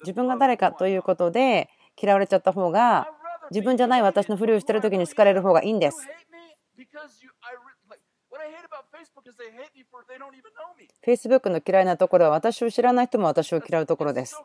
[0.00, 1.68] 自分が誰かということで
[2.00, 3.08] 嫌われちゃった方が
[3.50, 6.06] 自分じゃない私のふりをしてる時に好かれる方がいいんです。
[11.04, 14.40] Facebook の嫌いなところは私を知らない人も私を嫌うところです。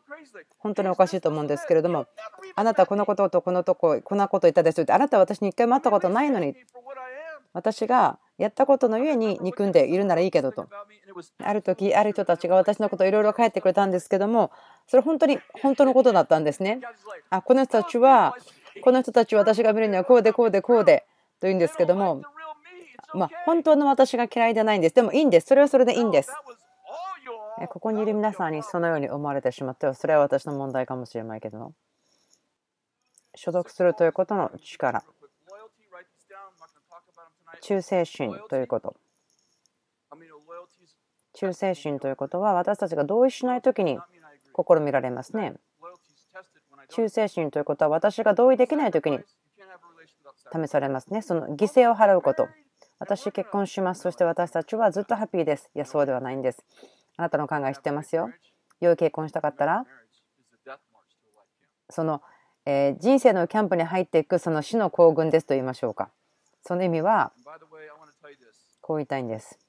[0.58, 2.08] 本当におかしいと思うんですけれども、
[2.56, 6.56] あなたこのこととこのとこ、こんなこと言ったですって、あなたは私に一回も会ったことないのに、
[7.54, 10.68] 私がやったことのゆえに憎んでいるならいいけどと。
[11.44, 14.52] ある時、ある人たちが私のことをいろいろ書いてくれたんですけども、
[14.88, 16.80] それ本当に本当のことだったんですね。
[17.30, 18.36] あ、この人たちは、
[18.84, 21.06] この人たちは私が見るにはこうでこうでこうで
[21.40, 22.24] というんですけども、
[23.14, 24.96] まあ、本当の私が嫌いじゃないんです。
[24.96, 25.48] でもいいんです。
[25.48, 26.32] それはそれでいいんです。
[27.70, 31.74] ここにいる皆さんにそのように思われてしまっては、それは私の問題かもしれないけど、
[33.36, 35.04] 所属するということの力、
[37.62, 38.96] 忠誠心ということ。
[41.34, 44.00] 忠誠心ということは、私たちが同意しないときに
[44.56, 45.54] 試みられますね。
[46.90, 49.20] 忠誠心ということは、私が同意できないときに
[50.52, 51.22] 試されますね。
[51.22, 52.48] その犠牲を払うこと。
[53.04, 54.02] 私結婚します。
[54.02, 55.70] そして私たちはずっとハッピーです。
[55.76, 56.64] いや、そうではないんです。
[57.18, 58.30] あなたの考え知ってますよ。
[58.80, 59.86] 良い結婚したかったら、
[61.90, 62.22] その、
[62.66, 66.12] え人生のキャンプに入っていくその死の行軍ですと言いましょうか。
[66.62, 67.34] その意味は、
[68.80, 69.60] こう言いたいんです。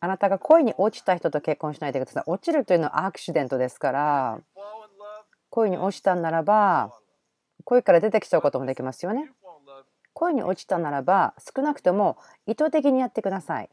[0.00, 2.24] あなたが恋に落ちた人と結婚しないでください。
[2.26, 4.38] 落ちるというのはアクシデントですから、
[5.48, 6.92] 恋に落ちたならば、
[7.64, 9.30] 恋から出てきちゃうこともできますよね。
[10.14, 13.70] 恋に落ちたならば少なくとも意図的にやってください。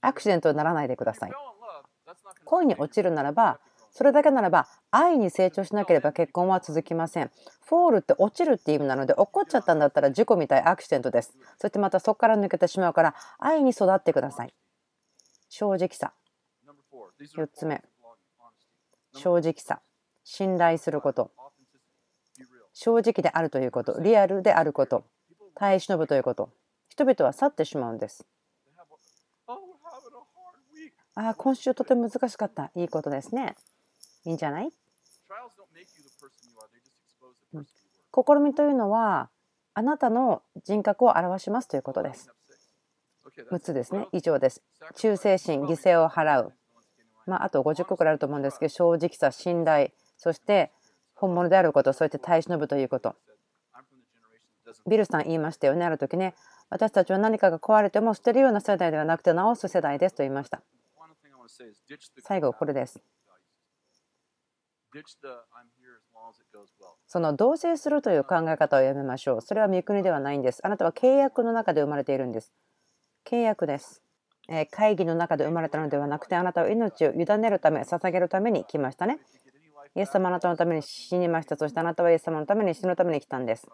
[0.00, 1.32] アクシデントにならないでください。
[2.44, 3.60] 恋に落ちるならば
[3.94, 7.30] それだけならば愛に成長しなければ結婚は続きません。
[7.64, 11.32] フォールって落ちるっていう意味なので、落っこっちゃったんだったら事故みたいアクシデントです。
[11.60, 14.54] そしてまたそこから抜けてしまうから、愛に育ってください。
[15.48, 16.12] 正直さ。
[17.36, 17.84] 4つ目。
[19.12, 19.80] 正直さ。
[20.24, 21.30] 信頼すること。
[22.74, 24.00] 正直であるということ。
[24.00, 25.04] リアルであること。
[25.54, 26.50] 耐え忍ぶということ。
[26.88, 28.26] 人々は去ってしまうんです。
[31.16, 32.72] ああ、今週とても難しかった。
[32.74, 33.54] いいことですね。
[34.24, 34.70] いいんじゃない？
[37.52, 39.28] 試みというのは
[39.74, 42.30] あなたの人格を表しますということです。
[43.50, 44.08] 6つですね。
[44.12, 44.62] 以上です。
[44.96, 46.52] 忠誠心、犠牲を払う。
[47.26, 50.72] まあ、あと50個くらいあると思うんですけど、正直さ、信頼、そして
[51.14, 53.16] 本物であること、そうやって耐え忍ぶということ。
[54.86, 56.34] ビルさん言いましたよね、ある時ね。
[56.70, 60.62] 私たちは何かが壊れても捨てるような世代ではなくて直す世代ですと言いました。
[62.22, 63.00] 最後、これです。
[67.06, 69.40] その同棲するという考え方をやめましょう。
[69.40, 70.60] それは御国ではないんです。
[70.64, 72.52] あなたは契約の中で生まれているんです。
[73.24, 74.02] 契約です。
[74.48, 79.18] え会議の中で生まれたのではなくて、あなたは命を委ねるため、捧げるために来ましたね。
[79.96, 81.56] イエス様あなたのために死にました。
[81.56, 83.68] そしてあなたはイエス様のために死ぬために来たんです。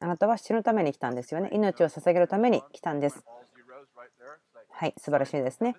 [0.00, 1.50] あなたは死ぬために来たんですよね。
[1.52, 3.24] 命を捧げるために来たんです。
[4.70, 5.76] はい、素晴らしいですね。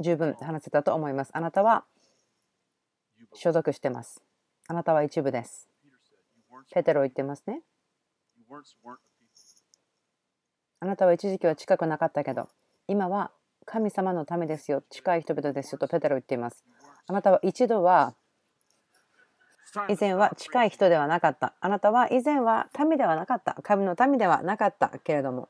[0.00, 1.30] 十分話せたと思います。
[1.34, 1.84] あなたは
[3.34, 4.22] 所属してます。
[4.66, 5.68] あなたは一部です。
[6.72, 7.62] ペテロ言ってますね。
[10.80, 12.48] あなたは一時期は近くなかったけど、
[12.88, 13.30] 今は
[13.64, 16.64] 神様のためですよ、近い人々ですよとペテロ言っています。
[17.06, 18.14] あなたは一度は
[19.88, 21.54] 以前は近い人ではなかった。
[21.60, 23.54] あなたは以前は民ではなかった。
[23.62, 25.48] 神の民ではなかったけれども、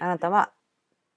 [0.00, 0.52] あなたは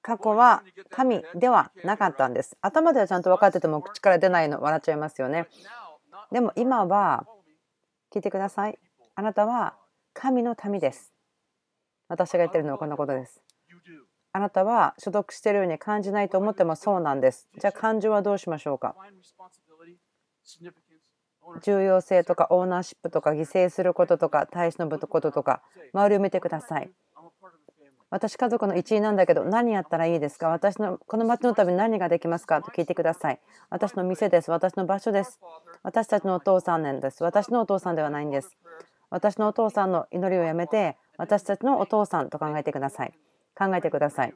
[0.02, 2.58] 過去は神ではなかったんです。
[2.62, 5.48] 頭ではちゃんと分かってても口から出ないの笑っちゃいますよね。
[6.32, 7.28] でも今は
[8.14, 8.80] 聞いてください。
[9.16, 9.76] あなたは
[10.14, 11.12] 神の民です。
[12.08, 13.42] 私が言ってるのはこんなことです。
[14.34, 17.48] あなたは所属しているように感じないと思ってもそうなんです。
[17.60, 18.96] じゃあ感情はどうしましょうか？
[21.64, 25.62] 重要性とかオーナーシップとか犠牲することとか大使のこととか
[25.94, 26.90] 周りを見てください。
[28.10, 30.50] 私家族の一員なんだけど何やったらいいですか？
[30.50, 32.62] 私のこの町のために何ができますか？
[32.62, 33.40] と聞いてください。
[33.70, 34.52] 私の店です。
[34.52, 35.40] 私の場所です。
[35.84, 37.24] 私たちのお父さんなんです。
[37.24, 38.58] 私のお父さんではないんです。
[39.10, 43.14] 私のお父さんの祈りをやめて私たちのお父さんと考えてください。
[43.62, 44.34] 考えてください。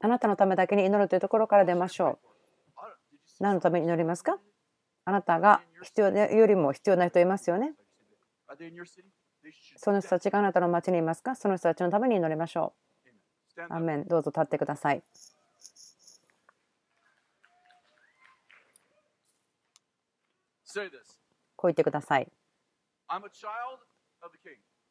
[0.00, 2.28] あなたのためだけに祈るというところから出ましょう。
[3.40, 4.38] 何のために祈りますか？
[5.04, 7.72] あなたが必要よりも必要な人いますよね。
[9.76, 11.34] その人たちがあなたの町にいますか？
[11.34, 12.74] その人たちのために祈りましょ
[13.58, 13.60] う。
[13.70, 15.02] アメンどうぞ立ってください。
[21.56, 22.28] こう言ってください。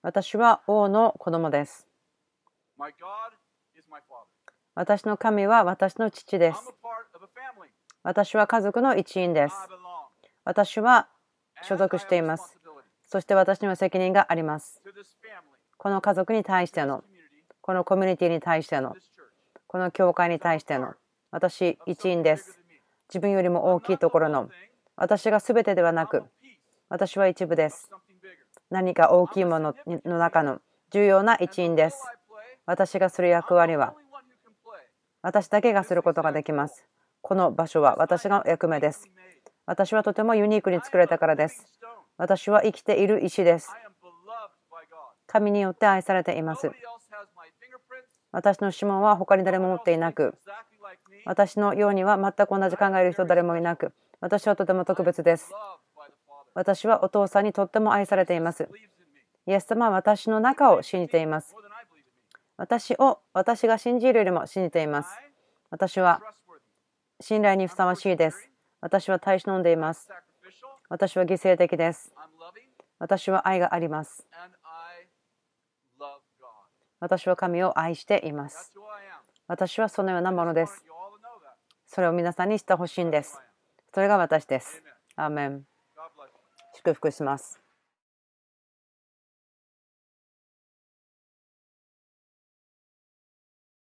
[0.01, 1.86] 私は王の子供です。
[4.75, 6.59] 私の神は私の父です。
[8.03, 9.55] 私は家族の一員です。
[10.45, 11.07] 私は
[11.63, 12.57] 所属しています。
[13.07, 14.81] そして私には責任があります。
[15.77, 17.03] この家族に対しての、
[17.61, 18.95] このコミュニティに対しての、
[19.65, 20.93] この教会に対しての、
[21.31, 22.59] 私一員です。
[23.09, 24.49] 自分よりも大きいところの、
[24.95, 26.23] 私が全てではなく、
[26.89, 27.89] 私は一部です。
[28.69, 29.73] 何か大きいもの
[30.05, 30.61] の中の
[30.91, 32.16] 重要な一員です。
[32.67, 33.95] 私がする役割は、
[35.21, 36.85] 私だけがすることができます。
[37.21, 39.07] この場所は私が役目です。
[39.65, 41.65] 私はとてもユニークに作られたからです。
[42.17, 43.71] 私は生きている石です。
[45.27, 46.69] 神によって愛されています。
[48.33, 50.35] 私の指紋は他に誰も持っていなく、
[51.25, 55.53] 私のようには全く同じ考える人誰もいなく、私はとても特別です。
[56.53, 58.67] 私はお父さんにとっても愛されています。
[59.45, 61.55] イエス様は私の中を信じています。
[62.57, 65.09] 私を私が信じるよりも信じています。
[65.69, 66.21] 私は
[67.21, 68.49] 信頼にふさわしいです。
[68.81, 70.09] 私は耐え忍んでいます。
[70.89, 72.13] 私は犠牲的です。
[72.99, 74.25] 私は愛があります。
[76.99, 78.73] 私は神を愛しています。
[79.47, 80.83] 私はそのようなものです。
[81.85, 83.39] それを皆さんにしてほしいんです。
[83.93, 84.81] それが私です。
[85.15, 85.63] アーメン
[86.75, 87.66] 祝福します。